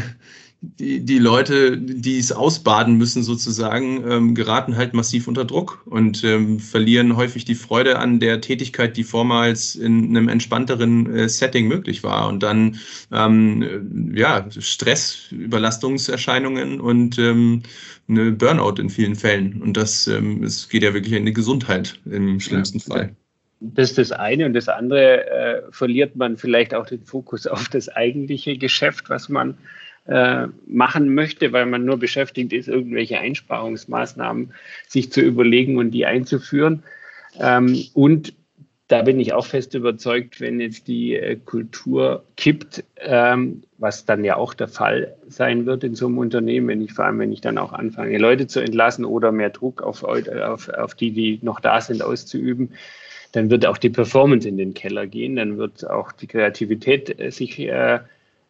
die, 0.61 1.05
die 1.05 1.19
Leute, 1.19 1.77
die 1.77 2.17
es 2.17 2.31
ausbaden 2.31 2.97
müssen 2.97 3.21
sozusagen, 3.21 4.03
ähm, 4.09 4.35
geraten 4.35 4.75
halt 4.75 4.93
massiv 4.93 5.27
unter 5.27 5.45
Druck 5.45 5.83
und 5.85 6.23
ähm, 6.23 6.59
verlieren 6.59 7.15
häufig 7.15 7.45
die 7.45 7.55
Freude 7.55 7.99
an 7.99 8.19
der 8.19 8.41
Tätigkeit, 8.41 8.97
die 8.97 9.03
vormals 9.03 9.75
in 9.75 10.09
einem 10.09 10.29
entspannteren 10.29 11.13
äh, 11.13 11.29
Setting 11.29 11.67
möglich 11.67 12.03
war. 12.03 12.27
Und 12.27 12.41
dann 12.41 12.79
ähm, 13.11 14.13
ja, 14.15 14.47
Stress, 14.49 15.27
Überlastungserscheinungen 15.31 16.81
und 16.81 17.19
ähm, 17.19 17.61
eine 18.09 18.31
Burnout 18.31 18.81
in 18.81 18.89
vielen 18.89 19.15
Fällen. 19.15 19.61
Und 19.61 19.77
das 19.77 20.07
ähm, 20.07 20.43
es 20.43 20.69
geht 20.69 20.81
ja 20.81 20.93
wirklich 20.93 21.13
in 21.13 21.25
die 21.25 21.33
Gesundheit 21.33 21.99
im 22.05 22.39
schlimmsten 22.39 22.79
ja. 22.79 22.85
Fall. 22.85 23.15
Das 23.59 23.89
ist 23.89 23.97
das 23.97 24.11
eine. 24.11 24.45
Und 24.45 24.53
das 24.53 24.69
andere 24.69 25.27
äh, 25.27 25.61
verliert 25.71 26.15
man 26.15 26.37
vielleicht 26.37 26.73
auch 26.73 26.87
den 26.87 27.03
Fokus 27.03 27.45
auf 27.45 27.69
das 27.69 27.89
eigentliche 27.89 28.57
Geschäft, 28.57 29.09
was 29.09 29.29
man 29.29 29.57
äh, 30.07 30.47
machen 30.65 31.13
möchte, 31.13 31.51
weil 31.53 31.65
man 31.65 31.85
nur 31.85 31.97
beschäftigt 31.97 32.53
ist, 32.53 32.67
irgendwelche 32.67 33.19
Einsparungsmaßnahmen 33.19 34.53
sich 34.87 35.11
zu 35.11 35.21
überlegen 35.21 35.77
und 35.77 35.91
die 35.91 36.05
einzuführen. 36.05 36.83
Ähm, 37.39 37.83
und 37.93 38.33
da 38.87 39.01
bin 39.01 39.19
ich 39.19 39.33
auch 39.33 39.45
fest 39.45 39.73
überzeugt, 39.73 40.39
wenn 40.39 40.61
jetzt 40.61 40.87
die 40.87 41.15
äh, 41.15 41.35
Kultur 41.35 42.23
kippt, 42.37 42.85
ähm, 43.01 43.63
was 43.77 44.05
dann 44.05 44.23
ja 44.23 44.37
auch 44.37 44.53
der 44.53 44.69
Fall 44.69 45.15
sein 45.27 45.65
wird 45.65 45.83
in 45.83 45.93
so 45.93 46.07
einem 46.07 46.19
Unternehmen, 46.19 46.69
wenn 46.69 46.81
ich 46.81 46.93
vor 46.93 47.05
allem, 47.05 47.19
wenn 47.19 47.33
ich 47.33 47.41
dann 47.41 47.57
auch 47.57 47.73
anfange, 47.73 48.17
Leute 48.17 48.47
zu 48.47 48.61
entlassen 48.61 49.03
oder 49.03 49.33
mehr 49.33 49.49
Druck 49.49 49.81
auf, 49.81 50.03
auf, 50.03 50.69
auf 50.69 50.95
die, 50.95 51.11
die 51.11 51.39
noch 51.41 51.59
da 51.59 51.81
sind, 51.81 52.01
auszuüben, 52.01 52.71
dann 53.33 53.49
wird 53.49 53.65
auch 53.65 53.77
die 53.77 53.89
Performance 53.89 54.47
in 54.47 54.57
den 54.57 54.73
Keller 54.73 55.05
gehen, 55.05 55.35
dann 55.35 55.57
wird 55.57 55.89
auch 55.89 56.13
die 56.13 56.27
Kreativität 56.27 57.19
äh, 57.19 57.29
sich 57.29 57.59
äh, 57.59 57.99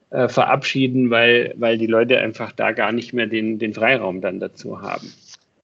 äh, 0.09 0.27
verabschieden, 0.27 1.09
weil, 1.09 1.53
weil 1.57 1.77
die 1.77 1.87
Leute 1.87 2.19
einfach 2.19 2.51
da 2.51 2.71
gar 2.71 2.91
nicht 2.91 3.13
mehr 3.13 3.27
den, 3.27 3.59
den 3.59 3.73
Freiraum 3.73 4.21
dann 4.21 4.39
dazu 4.39 4.81
haben. 4.81 5.11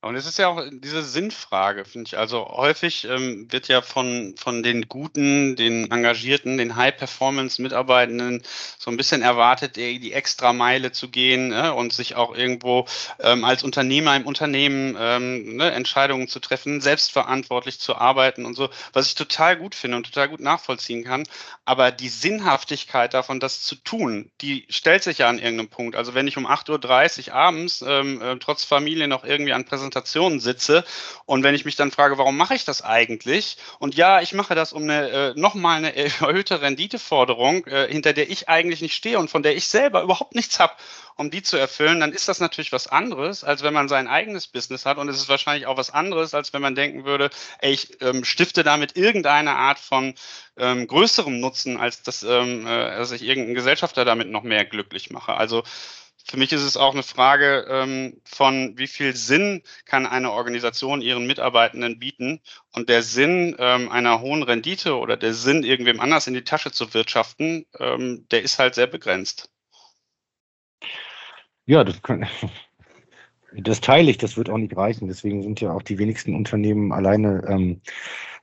Und 0.04 0.18
es 0.18 0.26
ist 0.26 0.38
ja 0.38 0.50
auch 0.50 0.62
diese 0.70 1.02
Sinnfrage, 1.02 1.86
finde 1.86 2.08
ich. 2.08 2.18
Also 2.18 2.46
häufig 2.46 3.06
ähm, 3.06 3.50
wird 3.50 3.70
ja 3.70 3.82
von, 3.82 4.36
von 4.38 4.62
den 4.62 4.90
guten, 4.90 5.56
den 5.56 5.90
engagierten, 5.90 6.58
den 6.58 6.76
High-Performance-Mitarbeitenden 6.76 8.44
so 8.78 8.92
ein 8.92 8.98
bisschen 8.98 9.22
erwartet, 9.22 9.78
die, 9.78 10.12
extra 10.12 10.52
Meile 10.52 10.92
zu 10.92 11.10
gehen 11.10 11.48
ne, 11.48 11.74
und 11.74 11.94
sich 11.94 12.16
auch 12.16 12.36
irgendwo 12.36 12.86
ähm, 13.20 13.46
als 13.46 13.64
Unternehmer 13.64 14.14
im 14.18 14.28
Unternehmen 14.28 14.98
ähm, 15.00 15.56
ne, 15.56 15.72
Entscheidungen 15.72 16.28
zu 16.28 16.42
treffen, 16.42 16.82
selbstverantwortlich 16.82 17.80
zu 17.80 17.96
arbeiten 17.96 18.46
und 18.46 18.56
so, 18.56 18.70
was 18.92 19.08
ich 19.08 19.16
total 19.16 19.56
gut 19.56 19.74
finde 19.74 19.96
und 19.96 20.06
total 20.06 20.28
gut 20.28 20.42
nachvollziehen 20.42 21.06
kann. 21.06 21.24
Aber 21.64 21.92
die 21.92 22.10
Sinnhaftigkeit 22.10 23.14
davon, 23.14 23.40
das 23.40 23.62
zu 23.62 23.76
tun, 23.76 24.32
die 24.42 24.66
stellt 24.70 25.04
sich 25.04 25.20
ja 25.20 25.30
an 25.30 25.40
irgendeinem 25.40 25.70
Punkt. 25.70 25.96
Also 25.96 26.14
wenn 26.14 26.28
ich 26.28 26.36
um 26.36 26.46
8.30 26.46 27.30
Uhr 27.30 27.34
abends 27.34 27.82
ähm, 27.88 28.22
äh, 28.22 28.36
trotz 28.38 28.66
Familie 28.66 29.08
noch 29.08 29.24
irgendwie 29.24 29.54
an 29.54 29.64
Präsentationen 29.64 29.93
Präsentationen 29.94 30.40
sitze 30.40 30.84
und 31.26 31.44
wenn 31.44 31.56
ich 31.56 31.66
mich 31.66 31.76
dann 31.76 31.92
frage, 31.92 32.18
warum 32.18 32.36
mache 32.36 32.56
ich 32.56 32.66
das 32.66 32.82
eigentlich? 32.82 33.58
Und 33.80 33.96
ja, 33.96 34.22
ich 34.22 34.34
mache 34.34 34.56
das 34.56 34.74
um 34.74 34.84
eine 34.84 35.10
äh, 35.10 35.34
nochmal 35.36 35.78
eine 35.78 35.96
erhöhte 35.96 36.62
Renditeforderung, 36.62 37.66
äh, 37.68 37.88
hinter 37.88 38.14
der 38.14 38.30
ich 38.30 38.50
eigentlich 38.50 38.82
nicht 38.82 38.96
stehe 38.96 39.20
und 39.20 39.30
von 39.30 39.44
der 39.44 39.56
ich 39.56 39.68
selber 39.68 40.02
überhaupt 40.02 40.36
nichts 40.36 40.60
habe, 40.60 40.74
um 41.16 41.30
die 41.30 41.44
zu 41.44 41.58
erfüllen, 41.58 42.00
dann 42.00 42.12
ist 42.12 42.28
das 42.28 42.40
natürlich 42.40 42.72
was 42.72 42.88
anderes, 42.88 43.44
als 43.44 43.62
wenn 43.62 43.74
man 43.74 43.88
sein 43.88 44.08
eigenes 44.08 44.48
Business 44.48 44.86
hat 44.86 44.98
und 44.98 45.10
es 45.10 45.18
ist 45.18 45.30
wahrscheinlich 45.30 45.68
auch 45.68 45.78
was 45.78 45.92
anderes, 45.92 46.34
als 46.34 46.54
wenn 46.54 46.62
man 46.62 46.74
denken 46.74 47.06
würde, 47.06 47.30
ey, 47.60 47.72
ich 47.72 48.02
ähm, 48.02 48.24
stifte 48.26 48.64
damit 48.64 48.98
irgendeine 48.98 49.56
Art 49.56 49.78
von 49.78 50.16
ähm, 50.58 50.88
größerem 50.88 51.40
Nutzen, 51.40 51.78
als 51.78 52.02
dass, 52.02 52.24
ähm, 52.24 52.66
äh, 52.66 52.98
dass 52.98 53.12
ich 53.12 53.22
irgendeinen 53.22 53.56
Gesellschafter 53.56 54.06
damit 54.06 54.30
noch 54.30 54.44
mehr 54.44 54.66
glücklich 54.66 55.12
mache. 55.12 55.36
Also 55.36 55.64
für 56.24 56.38
mich 56.38 56.54
ist 56.54 56.62
es 56.62 56.78
auch 56.78 56.94
eine 56.94 57.04
Frage 57.04 57.66
ähm, 57.70 58.22
von, 58.24 58.78
wie 58.78 58.88
viel 58.88 59.16
Sinn 59.16 59.62
kann 59.86 60.06
eine 60.06 60.32
Organisation 60.32 61.02
ihren 61.02 61.28
Mitarbeitenden 61.28 62.00
bieten 62.00 62.40
und 62.72 62.90
der 62.90 63.04
Sinn 63.04 63.56
ähm, 63.60 63.92
einer 63.92 64.22
hohen 64.22 64.42
Rendite 64.44 64.98
oder 64.98 65.18
der 65.18 65.34
Sinn, 65.34 65.64
irgendwem 65.64 66.00
anders 66.00 66.28
in 66.28 66.34
die 66.34 66.44
Tasche 66.44 66.72
zu 66.72 66.94
wirtschaften, 66.94 67.66
ähm, 67.78 68.26
der 68.32 68.42
ist 68.42 68.58
halt 68.58 68.76
sehr 68.76 68.88
begrenzt. 68.88 69.50
Ja, 71.66 71.84
das, 71.84 72.02
kann, 72.02 72.28
das 73.58 73.82
teile 73.82 74.10
ich, 74.10 74.18
das 74.18 74.38
wird 74.38 74.50
auch 74.50 74.58
nicht 74.58 74.76
reichen. 74.76 75.08
Deswegen 75.08 75.42
sind 75.44 75.62
ja 75.62 75.72
auch 75.72 75.82
die 75.82 76.00
wenigsten 76.00 76.36
Unternehmen 76.36 76.92
alleine 76.92 77.44
ähm, 77.48 77.82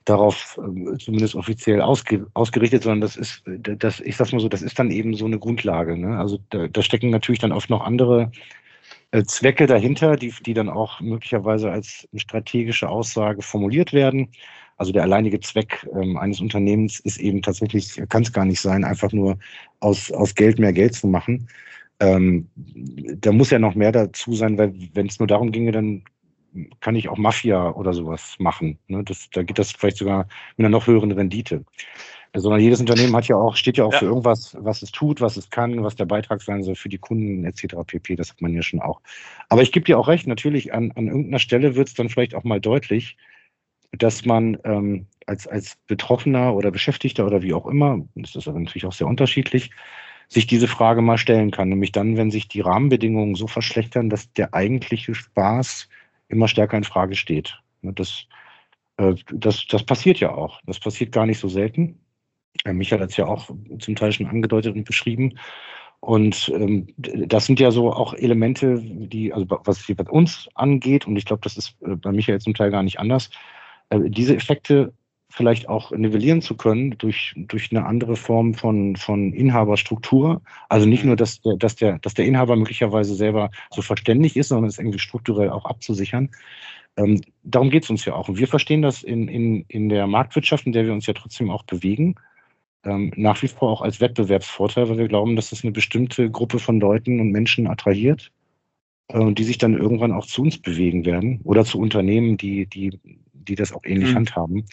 darauf 0.05 0.57
äh, 0.57 0.97
zumindest 0.97 1.35
offiziell 1.35 1.81
ausge, 1.81 2.27
ausgerichtet, 2.33 2.83
sondern 2.83 3.01
das 3.01 3.15
ist, 3.15 3.43
das, 3.45 3.99
ich 3.99 4.15
sag's 4.15 4.31
mal 4.31 4.39
so, 4.39 4.49
das 4.49 4.61
ist 4.61 4.79
dann 4.79 4.91
eben 4.91 5.13
so 5.13 5.25
eine 5.25 5.39
Grundlage. 5.39 5.97
Ne? 5.97 6.17
Also 6.17 6.39
da, 6.49 6.67
da 6.67 6.81
stecken 6.81 7.09
natürlich 7.09 7.39
dann 7.39 7.51
oft 7.51 7.69
noch 7.69 7.81
andere 7.85 8.31
äh, 9.11 9.23
Zwecke 9.23 9.67
dahinter, 9.67 10.15
die, 10.15 10.33
die 10.45 10.53
dann 10.53 10.69
auch 10.69 11.01
möglicherweise 11.01 11.71
als 11.71 12.07
strategische 12.15 12.89
Aussage 12.89 13.41
formuliert 13.41 13.93
werden. 13.93 14.29
Also 14.77 14.91
der 14.91 15.03
alleinige 15.03 15.39
Zweck 15.39 15.87
ähm, 15.93 16.17
eines 16.17 16.41
Unternehmens 16.41 16.99
ist 17.01 17.19
eben 17.19 17.41
tatsächlich, 17.41 18.01
kann 18.09 18.23
es 18.23 18.33
gar 18.33 18.45
nicht 18.45 18.61
sein, 18.61 18.83
einfach 18.83 19.11
nur 19.11 19.37
aus, 19.79 20.11
aus 20.11 20.33
Geld 20.33 20.57
mehr 20.57 20.73
Geld 20.73 20.95
zu 20.95 21.07
machen. 21.07 21.47
Ähm, 22.01 22.49
da 22.55 23.31
muss 23.31 23.51
ja 23.51 23.59
noch 23.59 23.75
mehr 23.75 23.91
dazu 23.91 24.33
sein, 24.33 24.57
weil 24.57 24.73
wenn 24.93 25.05
es 25.05 25.19
nur 25.19 25.27
darum 25.27 25.51
ginge, 25.51 25.71
dann 25.71 26.03
kann 26.79 26.95
ich 26.95 27.07
auch 27.07 27.17
Mafia 27.17 27.71
oder 27.71 27.93
sowas 27.93 28.35
machen. 28.39 28.79
Ne? 28.87 29.03
Das, 29.03 29.29
da 29.31 29.43
geht 29.43 29.59
das 29.59 29.71
vielleicht 29.71 29.97
sogar 29.97 30.27
mit 30.57 30.65
einer 30.65 30.69
noch 30.69 30.87
höheren 30.87 31.11
Rendite. 31.11 31.63
Sondern 32.33 32.61
jedes 32.61 32.79
Unternehmen 32.79 33.15
hat 33.15 33.27
ja 33.27 33.35
auch, 33.35 33.55
steht 33.55 33.77
ja 33.77 33.83
auch 33.83 33.93
ja. 33.93 33.99
für 33.99 34.05
irgendwas, 34.05 34.57
was 34.59 34.81
es 34.81 34.91
tut, 34.91 35.21
was 35.21 35.37
es 35.37 35.49
kann, 35.49 35.83
was 35.83 35.95
der 35.95 36.05
Beitrag 36.05 36.41
sein 36.41 36.63
soll 36.63 36.75
für 36.75 36.89
die 36.89 36.97
Kunden 36.97 37.43
etc. 37.45 37.75
pp. 37.85 38.15
Das 38.15 38.29
hat 38.29 38.41
man 38.41 38.53
ja 38.53 38.61
schon 38.61 38.79
auch. 38.79 39.01
Aber 39.49 39.61
ich 39.61 39.71
gebe 39.71 39.85
dir 39.85 39.99
auch 39.99 40.07
recht, 40.07 40.27
natürlich 40.27 40.73
an, 40.73 40.91
an 40.95 41.07
irgendeiner 41.07 41.39
Stelle 41.39 41.75
wird 41.75 41.89
es 41.89 41.93
dann 41.93 42.09
vielleicht 42.09 42.33
auch 42.33 42.45
mal 42.45 42.61
deutlich, 42.61 43.17
dass 43.91 44.25
man 44.25 44.57
ähm, 44.63 45.07
als, 45.27 45.45
als 45.45 45.77
Betroffener 45.87 46.55
oder 46.55 46.71
Beschäftigter 46.71 47.25
oder 47.25 47.41
wie 47.41 47.53
auch 47.53 47.67
immer, 47.67 47.99
das 48.15 48.35
ist 48.35 48.47
aber 48.47 48.59
natürlich 48.59 48.85
auch 48.85 48.93
sehr 48.93 49.07
unterschiedlich, 49.07 49.71
sich 50.31 50.47
diese 50.47 50.69
Frage 50.69 51.01
mal 51.01 51.17
stellen 51.17 51.51
kann. 51.51 51.67
Nämlich 51.67 51.91
dann, 51.91 52.15
wenn 52.15 52.31
sich 52.31 52.47
die 52.47 52.61
Rahmenbedingungen 52.61 53.35
so 53.35 53.47
verschlechtern, 53.47 54.09
dass 54.09 54.31
der 54.31 54.53
eigentliche 54.53 55.13
Spaß 55.13 55.89
immer 56.29 56.47
stärker 56.47 56.77
in 56.77 56.85
Frage 56.85 57.15
steht. 57.15 57.59
Ne, 57.81 57.91
das, 57.91 58.27
äh, 58.95 59.13
das, 59.33 59.67
das 59.67 59.83
passiert 59.83 60.21
ja 60.21 60.33
auch. 60.33 60.61
Das 60.65 60.79
passiert 60.79 61.11
gar 61.11 61.25
nicht 61.25 61.39
so 61.39 61.49
selten. 61.49 61.99
Äh, 62.63 62.71
Michael 62.71 63.01
hat 63.01 63.09
es 63.09 63.17
ja 63.17 63.25
auch 63.25 63.49
zum 63.79 63.95
Teil 63.95 64.13
schon 64.13 64.27
angedeutet 64.27 64.73
und 64.73 64.85
beschrieben. 64.85 65.37
Und 65.99 66.49
ähm, 66.55 66.87
das 66.97 67.45
sind 67.45 67.59
ja 67.59 67.69
so 67.69 67.91
auch 67.91 68.13
Elemente, 68.13 68.81
die, 68.81 69.33
also 69.33 69.45
was 69.65 69.85
bei 69.85 70.09
uns 70.09 70.47
angeht, 70.55 71.05
und 71.07 71.17
ich 71.17 71.25
glaube, 71.25 71.41
das 71.43 71.57
ist 71.57 71.75
äh, 71.81 71.95
bei 71.97 72.13
Michael 72.13 72.39
zum 72.39 72.53
Teil 72.53 72.71
gar 72.71 72.83
nicht 72.83 72.99
anders, 72.99 73.29
diese 73.93 74.33
Effekte 74.37 74.93
vielleicht 75.31 75.69
auch 75.69 75.91
nivellieren 75.91 76.41
zu 76.41 76.55
können 76.55 76.95
durch, 76.97 77.33
durch 77.35 77.71
eine 77.71 77.85
andere 77.85 78.15
Form 78.15 78.53
von, 78.53 78.95
von 78.95 79.33
Inhaberstruktur. 79.33 80.41
Also 80.69 80.85
nicht 80.85 81.03
nur, 81.03 81.15
dass 81.15 81.41
der, 81.41 81.55
dass, 81.57 81.75
der, 81.75 81.99
dass 81.99 82.13
der 82.13 82.25
Inhaber 82.25 82.55
möglicherweise 82.55 83.15
selber 83.15 83.49
so 83.71 83.81
verständlich 83.81 84.35
ist, 84.35 84.49
sondern 84.49 84.69
es 84.69 84.77
irgendwie 84.77 84.99
strukturell 84.99 85.49
auch 85.49 85.65
abzusichern. 85.65 86.29
Ähm, 86.97 87.21
darum 87.43 87.69
geht 87.69 87.85
es 87.85 87.89
uns 87.89 88.05
ja 88.05 88.13
auch. 88.13 88.27
Und 88.29 88.37
wir 88.37 88.47
verstehen 88.47 88.81
das 88.81 89.03
in, 89.03 89.27
in, 89.27 89.65
in 89.67 89.89
der 89.89 90.07
Marktwirtschaft, 90.07 90.65
in 90.65 90.73
der 90.73 90.85
wir 90.85 90.93
uns 90.93 91.05
ja 91.05 91.13
trotzdem 91.13 91.49
auch 91.49 91.63
bewegen, 91.63 92.15
ähm, 92.83 93.11
nach 93.15 93.41
wie 93.41 93.47
vor 93.47 93.69
auch 93.69 93.81
als 93.81 94.01
Wettbewerbsvorteil, 94.01 94.89
weil 94.89 94.97
wir 94.97 95.07
glauben, 95.07 95.35
dass 95.35 95.51
das 95.51 95.63
eine 95.63 95.71
bestimmte 95.71 96.29
Gruppe 96.29 96.59
von 96.59 96.79
Leuten 96.79 97.19
und 97.19 97.31
Menschen 97.31 97.67
attrahiert 97.67 98.31
äh, 99.13 99.33
die 99.33 99.43
sich 99.43 99.57
dann 99.57 99.77
irgendwann 99.77 100.11
auch 100.11 100.25
zu 100.25 100.41
uns 100.41 100.57
bewegen 100.57 101.05
werden 101.05 101.41
oder 101.43 101.65
zu 101.65 101.79
Unternehmen, 101.79 102.37
die, 102.37 102.65
die, 102.65 102.99
die 103.33 103.55
das 103.55 103.73
auch 103.73 103.83
ähnlich 103.83 104.11
mhm. 104.11 104.15
handhaben. 104.15 104.65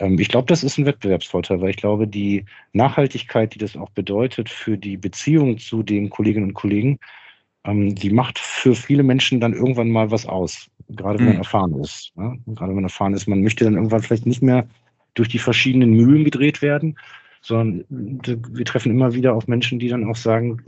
Ähm, 0.00 0.18
ich 0.18 0.28
glaube, 0.28 0.46
das 0.46 0.64
ist 0.64 0.78
ein 0.78 0.86
Wettbewerbsvorteil, 0.86 1.60
weil 1.60 1.70
ich 1.70 1.76
glaube, 1.76 2.08
die 2.08 2.44
Nachhaltigkeit, 2.72 3.54
die 3.54 3.58
das 3.58 3.76
auch 3.76 3.90
bedeutet 3.90 4.48
für 4.48 4.76
die 4.76 4.96
Beziehung 4.96 5.58
zu 5.58 5.82
den 5.82 6.10
Kolleginnen 6.10 6.48
und 6.48 6.54
Kollegen, 6.54 6.98
ähm, 7.64 7.94
die 7.94 8.10
macht 8.10 8.38
für 8.38 8.74
viele 8.74 9.02
Menschen 9.02 9.40
dann 9.40 9.52
irgendwann 9.52 9.90
mal 9.90 10.10
was 10.10 10.26
aus. 10.26 10.68
Gerade 10.88 11.18
wenn 11.20 11.26
man 11.26 11.34
mhm. 11.34 11.40
erfahren 11.40 11.80
ist. 11.80 12.12
Gerade 12.16 12.68
wenn 12.68 12.74
man 12.74 12.84
erfahren 12.84 13.14
ist, 13.14 13.28
man 13.28 13.42
möchte 13.42 13.64
dann 13.64 13.74
irgendwann 13.74 14.02
vielleicht 14.02 14.26
nicht 14.26 14.42
mehr 14.42 14.66
durch 15.14 15.28
die 15.28 15.38
verschiedenen 15.38 15.92
Mühlen 15.92 16.24
gedreht 16.24 16.62
werden, 16.62 16.98
sondern 17.42 17.84
wir 18.20 18.64
treffen 18.64 18.90
immer 18.90 19.14
wieder 19.14 19.34
auf 19.34 19.46
Menschen, 19.46 19.78
die 19.78 19.88
dann 19.88 20.08
auch 20.08 20.16
sagen, 20.16 20.62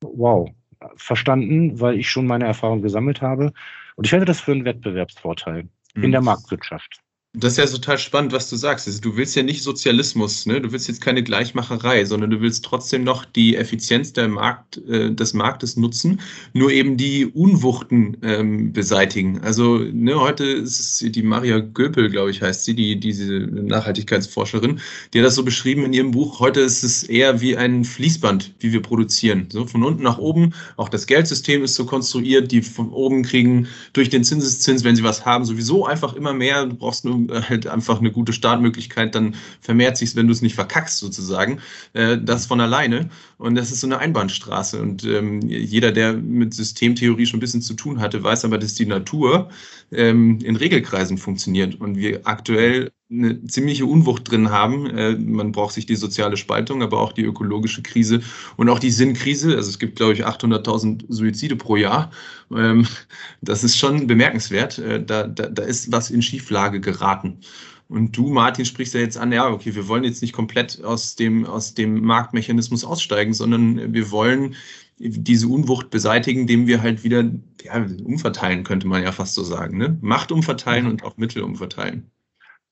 wow, 0.00 0.48
verstanden, 0.96 1.80
weil 1.80 1.98
ich 1.98 2.08
schon 2.08 2.26
meine 2.26 2.44
Erfahrung 2.44 2.80
gesammelt 2.80 3.22
habe. 3.22 3.52
Und 3.96 4.06
ich 4.06 4.12
halte 4.12 4.26
das 4.26 4.40
für 4.40 4.52
einen 4.52 4.64
Wettbewerbsvorteil 4.64 5.68
in 5.94 6.02
mhm. 6.02 6.12
der 6.12 6.22
Marktwirtschaft. 6.22 7.00
Das 7.38 7.52
ist 7.52 7.58
ja 7.58 7.66
total 7.66 7.98
spannend, 7.98 8.32
was 8.32 8.48
du 8.48 8.56
sagst. 8.56 8.86
Also, 8.86 8.98
du 9.02 9.14
willst 9.14 9.36
ja 9.36 9.42
nicht 9.42 9.62
Sozialismus, 9.62 10.46
ne? 10.46 10.58
du 10.58 10.72
willst 10.72 10.88
jetzt 10.88 11.02
keine 11.02 11.22
Gleichmacherei, 11.22 12.06
sondern 12.06 12.30
du 12.30 12.40
willst 12.40 12.64
trotzdem 12.64 13.04
noch 13.04 13.26
die 13.26 13.56
Effizienz 13.56 14.14
der 14.14 14.28
Markt, 14.28 14.78
äh, 14.88 15.12
des 15.12 15.34
Marktes 15.34 15.76
nutzen, 15.76 16.20
nur 16.54 16.70
eben 16.70 16.96
die 16.96 17.26
Unwuchten 17.26 18.16
ähm, 18.22 18.72
beseitigen. 18.72 19.40
Also 19.42 19.76
ne, 19.76 20.18
heute 20.18 20.44
ist 20.44 20.80
es 20.80 21.12
die 21.12 21.22
Maria 21.22 21.58
Göpel, 21.58 22.08
glaube 22.08 22.30
ich, 22.30 22.40
heißt 22.40 22.64
sie, 22.64 22.74
die, 22.74 22.98
diese 22.98 23.34
Nachhaltigkeitsforscherin, 23.34 24.80
die 25.12 25.18
hat 25.18 25.26
das 25.26 25.34
so 25.34 25.44
beschrieben 25.44 25.84
in 25.84 25.92
ihrem 25.92 26.12
Buch. 26.12 26.40
Heute 26.40 26.60
ist 26.60 26.84
es 26.84 27.02
eher 27.02 27.42
wie 27.42 27.54
ein 27.54 27.84
Fließband, 27.84 28.54
wie 28.60 28.72
wir 28.72 28.80
produzieren. 28.80 29.48
So 29.52 29.66
von 29.66 29.82
unten 29.82 30.02
nach 30.02 30.16
oben. 30.16 30.54
Auch 30.78 30.88
das 30.88 31.06
Geldsystem 31.06 31.62
ist 31.64 31.74
so 31.74 31.84
konstruiert, 31.84 32.50
die 32.50 32.62
von 32.62 32.88
oben 32.88 33.24
kriegen 33.24 33.68
durch 33.92 34.08
den 34.08 34.24
Zinseszins, 34.24 34.84
wenn 34.84 34.96
sie 34.96 35.02
was 35.04 35.26
haben, 35.26 35.44
sowieso 35.44 35.84
einfach 35.84 36.14
immer 36.14 36.32
mehr. 36.32 36.64
Du 36.64 36.76
brauchst 36.76 37.04
nur 37.04 37.25
halt 37.30 37.66
einfach 37.66 38.00
eine 38.00 38.10
gute 38.10 38.32
Startmöglichkeit, 38.32 39.14
dann 39.14 39.34
vermehrt 39.60 39.96
sich 39.96 40.16
wenn 40.16 40.26
du 40.26 40.32
es 40.32 40.42
nicht 40.42 40.54
verkackst 40.54 40.98
sozusagen, 40.98 41.60
äh, 41.92 42.18
das 42.18 42.46
von 42.46 42.60
alleine. 42.60 43.10
Und 43.38 43.54
das 43.54 43.70
ist 43.70 43.80
so 43.80 43.86
eine 43.86 43.98
Einbahnstraße. 43.98 44.80
Und 44.80 45.04
ähm, 45.04 45.42
jeder, 45.42 45.92
der 45.92 46.14
mit 46.14 46.54
Systemtheorie 46.54 47.26
schon 47.26 47.38
ein 47.38 47.40
bisschen 47.40 47.62
zu 47.62 47.74
tun 47.74 48.00
hatte, 48.00 48.22
weiß 48.22 48.44
aber, 48.44 48.58
dass 48.58 48.74
die 48.74 48.86
Natur 48.86 49.50
ähm, 49.92 50.38
in 50.42 50.56
Regelkreisen 50.56 51.18
funktioniert 51.18 51.80
und 51.80 51.96
wir 51.96 52.26
aktuell 52.26 52.90
eine 53.08 53.44
ziemliche 53.44 53.86
Unwucht 53.86 54.30
drin 54.30 54.50
haben. 54.50 54.86
Äh, 54.86 55.16
man 55.16 55.52
braucht 55.52 55.74
sich 55.74 55.86
die 55.86 55.96
soziale 55.96 56.36
Spaltung, 56.36 56.82
aber 56.82 57.00
auch 57.00 57.12
die 57.12 57.22
ökologische 57.22 57.82
Krise 57.82 58.20
und 58.56 58.68
auch 58.68 58.80
die 58.80 58.90
Sinnkrise. 58.90 59.54
Also 59.56 59.70
es 59.70 59.78
gibt, 59.78 59.96
glaube 59.96 60.14
ich, 60.14 60.26
800.000 60.26 61.04
Suizide 61.08 61.56
pro 61.56 61.76
Jahr. 61.76 62.10
Ähm, 62.54 62.86
das 63.42 63.62
ist 63.62 63.78
schon 63.78 64.06
bemerkenswert. 64.06 64.78
Äh, 64.78 65.04
da, 65.04 65.26
da, 65.26 65.46
da 65.46 65.62
ist 65.62 65.92
was 65.92 66.10
in 66.10 66.22
Schieflage 66.22 66.80
geraten. 66.80 67.38
Und 67.88 68.16
du, 68.16 68.28
Martin, 68.28 68.64
sprichst 68.64 68.94
ja 68.94 69.00
jetzt 69.00 69.16
an, 69.16 69.30
ja, 69.30 69.48
okay, 69.48 69.76
wir 69.76 69.86
wollen 69.86 70.02
jetzt 70.02 70.20
nicht 70.20 70.32
komplett 70.32 70.82
aus 70.82 71.14
dem, 71.14 71.46
aus 71.46 71.74
dem 71.74 72.00
Marktmechanismus 72.02 72.84
aussteigen, 72.84 73.32
sondern 73.32 73.94
wir 73.94 74.10
wollen 74.10 74.56
diese 74.98 75.48
Unwucht 75.48 75.90
beseitigen, 75.90 76.42
indem 76.42 76.66
wir 76.66 76.82
halt 76.82 77.04
wieder 77.04 77.30
ja, 77.62 77.86
umverteilen, 78.04 78.64
könnte 78.64 78.86
man 78.86 79.02
ja 79.02 79.12
fast 79.12 79.34
so 79.34 79.42
sagen. 79.42 79.76
Ne? 79.76 79.98
Macht 80.00 80.32
umverteilen 80.32 80.86
und 80.86 81.04
auch 81.04 81.16
Mittel 81.16 81.42
umverteilen. 81.42 82.10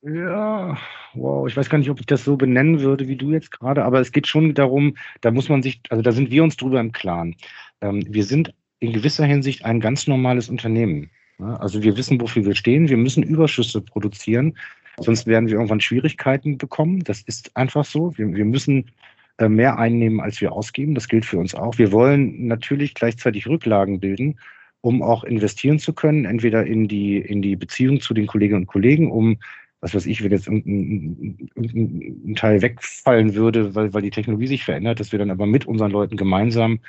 Ja, 0.02 0.76
wow, 1.14 1.48
ich 1.48 1.56
weiß 1.56 1.70
gar 1.70 1.78
nicht, 1.78 1.88
ob 1.88 1.98
ich 1.98 2.06
das 2.06 2.24
so 2.24 2.37
benennen 2.37 2.80
würde 2.80 3.08
wie 3.08 3.16
du 3.16 3.30
jetzt 3.30 3.50
gerade, 3.50 3.84
aber 3.84 4.00
es 4.00 4.12
geht 4.12 4.26
schon 4.26 4.52
darum, 4.52 4.96
da 5.22 5.30
muss 5.30 5.48
man 5.48 5.62
sich, 5.62 5.80
also 5.88 6.02
da 6.02 6.12
sind 6.12 6.30
wir 6.30 6.44
uns 6.44 6.58
drüber 6.58 6.78
im 6.78 6.92
Klaren. 6.92 7.37
Ähm, 7.80 8.04
wir 8.06 8.24
sind 8.24 8.52
in 8.80 8.92
gewisser 8.92 9.24
Hinsicht 9.24 9.64
ein 9.64 9.80
ganz 9.80 10.06
normales 10.06 10.50
Unternehmen. 10.50 11.10
Ja? 11.38 11.56
Also 11.56 11.82
wir 11.82 11.96
wissen, 11.96 12.20
wofür 12.20 12.44
wir 12.44 12.54
stehen, 12.54 12.90
wir 12.90 12.98
müssen 12.98 13.22
Überschüsse 13.22 13.80
produzieren, 13.80 14.58
sonst 14.98 15.26
werden 15.26 15.48
wir 15.48 15.54
irgendwann 15.54 15.80
Schwierigkeiten 15.80 16.58
bekommen. 16.58 17.02
Das 17.04 17.22
ist 17.22 17.56
einfach 17.56 17.87
so. 17.87 18.16
Wir, 18.18 18.32
wir 18.34 18.44
müssen 18.44 18.90
mehr 19.40 19.78
einnehmen, 19.78 20.20
als 20.20 20.40
wir 20.40 20.52
ausgeben. 20.52 20.94
Das 20.94 21.08
gilt 21.08 21.24
für 21.24 21.38
uns 21.38 21.54
auch. 21.54 21.78
Wir 21.78 21.92
wollen 21.92 22.46
natürlich 22.46 22.94
gleichzeitig 22.94 23.46
Rücklagen 23.48 24.00
bilden, 24.00 24.38
um 24.80 25.02
auch 25.02 25.24
investieren 25.24 25.78
zu 25.78 25.92
können, 25.92 26.24
entweder 26.24 26.66
in 26.66 26.88
die, 26.88 27.18
in 27.18 27.42
die 27.42 27.56
Beziehung 27.56 28.00
zu 28.00 28.14
den 28.14 28.26
Kolleginnen 28.26 28.62
und 28.62 28.66
Kollegen, 28.66 29.10
um 29.10 29.38
was 29.80 29.94
weiß 29.94 30.06
ich, 30.06 30.24
wenn 30.24 30.30
jetzt 30.30 30.46
irgendein, 30.46 31.50
irgendein 31.56 32.34
Teil 32.36 32.62
wegfallen 32.62 33.34
würde, 33.34 33.74
weil, 33.74 33.92
weil 33.92 34.00
die 34.00 34.10
Technologie 34.10 34.46
sich 34.46 34.64
verändert, 34.64 34.98
dass 34.98 35.12
wir 35.12 35.18
dann 35.18 35.30
aber 35.30 35.44
mit 35.46 35.66
unseren 35.66 35.90
Leuten 35.90 36.16
gemeinsam 36.16 36.80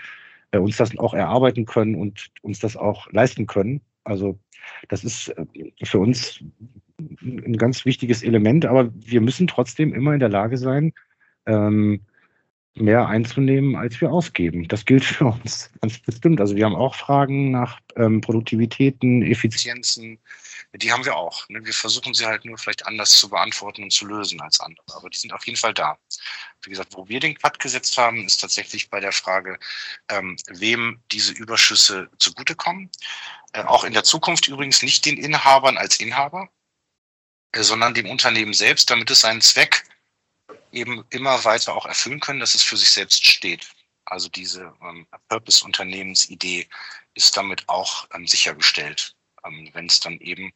äh, 0.51 0.59
uns 0.59 0.77
das 0.77 0.97
auch 0.97 1.13
erarbeiten 1.13 1.65
können 1.65 1.95
und 1.95 2.27
uns 2.41 2.59
das 2.59 2.77
auch 2.77 3.11
leisten 3.11 3.47
können. 3.47 3.81
Also 4.05 4.39
das 4.87 5.03
ist 5.03 5.29
äh, 5.29 5.45
für 5.83 5.99
uns 5.99 6.41
ein 7.21 7.57
ganz 7.57 7.85
wichtiges 7.85 8.23
Element, 8.23 8.65
aber 8.65 8.89
wir 8.95 9.19
müssen 9.19 9.47
trotzdem 9.47 9.93
immer 9.93 10.13
in 10.13 10.21
der 10.21 10.29
Lage 10.29 10.57
sein, 10.57 10.93
ähm, 11.47 12.01
mehr 12.75 13.07
einzunehmen, 13.07 13.75
als 13.75 13.99
wir 14.01 14.11
ausgeben. 14.11 14.67
Das 14.67 14.85
gilt 14.85 15.03
für 15.03 15.25
uns 15.25 15.71
ganz 15.81 15.99
bestimmt. 15.99 16.41
Also 16.41 16.55
wir 16.55 16.65
haben 16.65 16.75
auch 16.75 16.95
Fragen 16.95 17.51
nach 17.51 17.79
ähm, 17.95 18.21
Produktivitäten, 18.21 19.21
Effizienzen, 19.23 20.19
die 20.77 20.91
haben 20.91 21.05
wir 21.05 21.15
auch. 21.15 21.47
Ne? 21.49 21.65
Wir 21.65 21.73
versuchen 21.73 22.13
sie 22.13 22.25
halt 22.25 22.45
nur 22.45 22.57
vielleicht 22.57 22.85
anders 22.85 23.11
zu 23.11 23.29
beantworten 23.29 23.83
und 23.83 23.91
zu 23.91 24.05
lösen 24.05 24.41
als 24.41 24.59
andere. 24.59 24.85
Aber 24.95 25.09
die 25.09 25.17
sind 25.17 25.33
auf 25.33 25.45
jeden 25.45 25.57
Fall 25.57 25.73
da. 25.73 25.97
Wie 26.63 26.69
gesagt, 26.69 26.95
wo 26.95 27.07
wir 27.07 27.19
den 27.19 27.35
Cut 27.35 27.59
gesetzt 27.59 27.97
haben, 27.97 28.25
ist 28.25 28.41
tatsächlich 28.41 28.89
bei 28.89 28.99
der 28.99 29.11
Frage, 29.11 29.57
ähm, 30.09 30.35
wem 30.47 31.01
diese 31.11 31.33
Überschüsse 31.33 32.09
zugutekommen. 32.17 32.89
Äh, 33.53 33.63
auch 33.63 33.83
in 33.83 33.93
der 33.93 34.03
Zukunft 34.03 34.47
übrigens 34.47 34.83
nicht 34.83 35.05
den 35.05 35.17
Inhabern 35.17 35.77
als 35.77 35.99
Inhaber, 35.99 36.49
äh, 37.53 37.63
sondern 37.63 37.93
dem 37.93 38.09
Unternehmen 38.09 38.53
selbst, 38.53 38.89
damit 38.89 39.09
es 39.11 39.21
seinen 39.21 39.41
Zweck 39.41 39.85
eben 40.75 41.05
immer 41.09 41.43
weiter 41.45 41.75
auch 41.75 41.85
erfüllen 41.85 42.19
können, 42.19 42.39
dass 42.39 42.55
es 42.55 42.63
für 42.63 42.77
sich 42.77 42.91
selbst 42.91 43.25
steht. 43.25 43.67
Also 44.05 44.29
diese 44.29 44.73
ähm, 44.81 45.07
Purpose-Unternehmensidee 45.29 46.67
ist 47.15 47.35
damit 47.37 47.67
auch 47.67 48.07
ähm, 48.13 48.27
sichergestellt 48.27 49.15
ähm, 49.45 49.69
wenn 49.73 49.87
es 49.87 49.99
dann 49.99 50.19
eben 50.19 50.53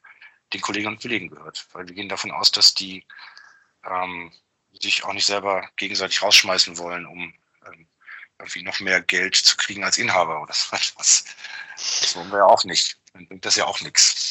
den 0.54 0.62
Kolleginnen 0.62 0.96
und 0.96 1.02
Kollegen 1.02 1.30
gehört. 1.30 1.68
Weil 1.74 1.88
wir 1.88 1.96
gehen 1.96 2.10
davon 2.10 2.32
aus, 2.32 2.52
dass 2.52 2.74
die 2.74 3.06
ähm, 3.86 4.32
sich 4.82 5.04
auch 5.04 5.14
nicht 5.14 5.26
selber 5.26 5.70
gegenseitig 5.78 6.22
rausschmeißen 6.22 6.78
wollen, 6.78 7.06
um 7.06 7.34
ähm, 7.68 7.88
irgendwie 8.40 8.64
noch 8.64 8.80
mehr 8.80 9.02
Geld 9.02 9.36
zu 9.36 9.58
kriegen 9.58 9.84
als 9.84 9.98
Inhaber 9.98 10.42
oder 10.42 10.54
so 10.56 10.76
etwas. 10.76 11.26
Das 11.76 12.16
wollen 12.16 12.32
wir 12.32 12.40
ja 12.40 12.46
auch 12.46 12.64
nicht. 12.64 12.98
Dann 13.14 13.28
bringt 13.28 13.46
das 13.46 13.56
ja 13.56 13.66
auch 13.66 13.82
nichts. 13.82 14.29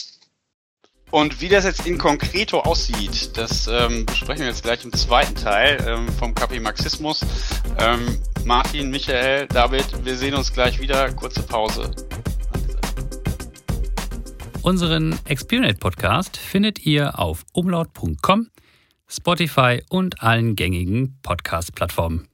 Und 1.10 1.40
wie 1.40 1.48
das 1.48 1.64
jetzt 1.64 1.86
in 1.86 1.96
concreto 1.96 2.60
aussieht, 2.60 3.36
das 3.36 3.66
ähm, 3.66 4.04
besprechen 4.04 4.40
wir 4.40 4.48
jetzt 4.48 4.62
gleich 4.62 4.84
im 4.84 4.92
zweiten 4.92 5.34
Teil 5.34 5.78
ähm, 5.86 6.08
vom 6.18 6.34
KP 6.34 6.60
Marxismus. 6.60 7.24
Ähm, 7.78 8.18
Martin, 8.44 8.90
Michael, 8.90 9.46
David, 9.46 10.04
wir 10.04 10.16
sehen 10.16 10.34
uns 10.34 10.52
gleich 10.52 10.80
wieder. 10.80 11.10
Kurze 11.12 11.42
Pause. 11.42 11.90
Unseren 14.62 15.18
Experience 15.24 15.78
Podcast 15.78 16.36
findet 16.36 16.84
ihr 16.84 17.18
auf 17.18 17.44
umlaut.com, 17.52 18.50
Spotify 19.06 19.82
und 19.88 20.22
allen 20.22 20.56
gängigen 20.56 21.18
Podcast-Plattformen. 21.22 22.28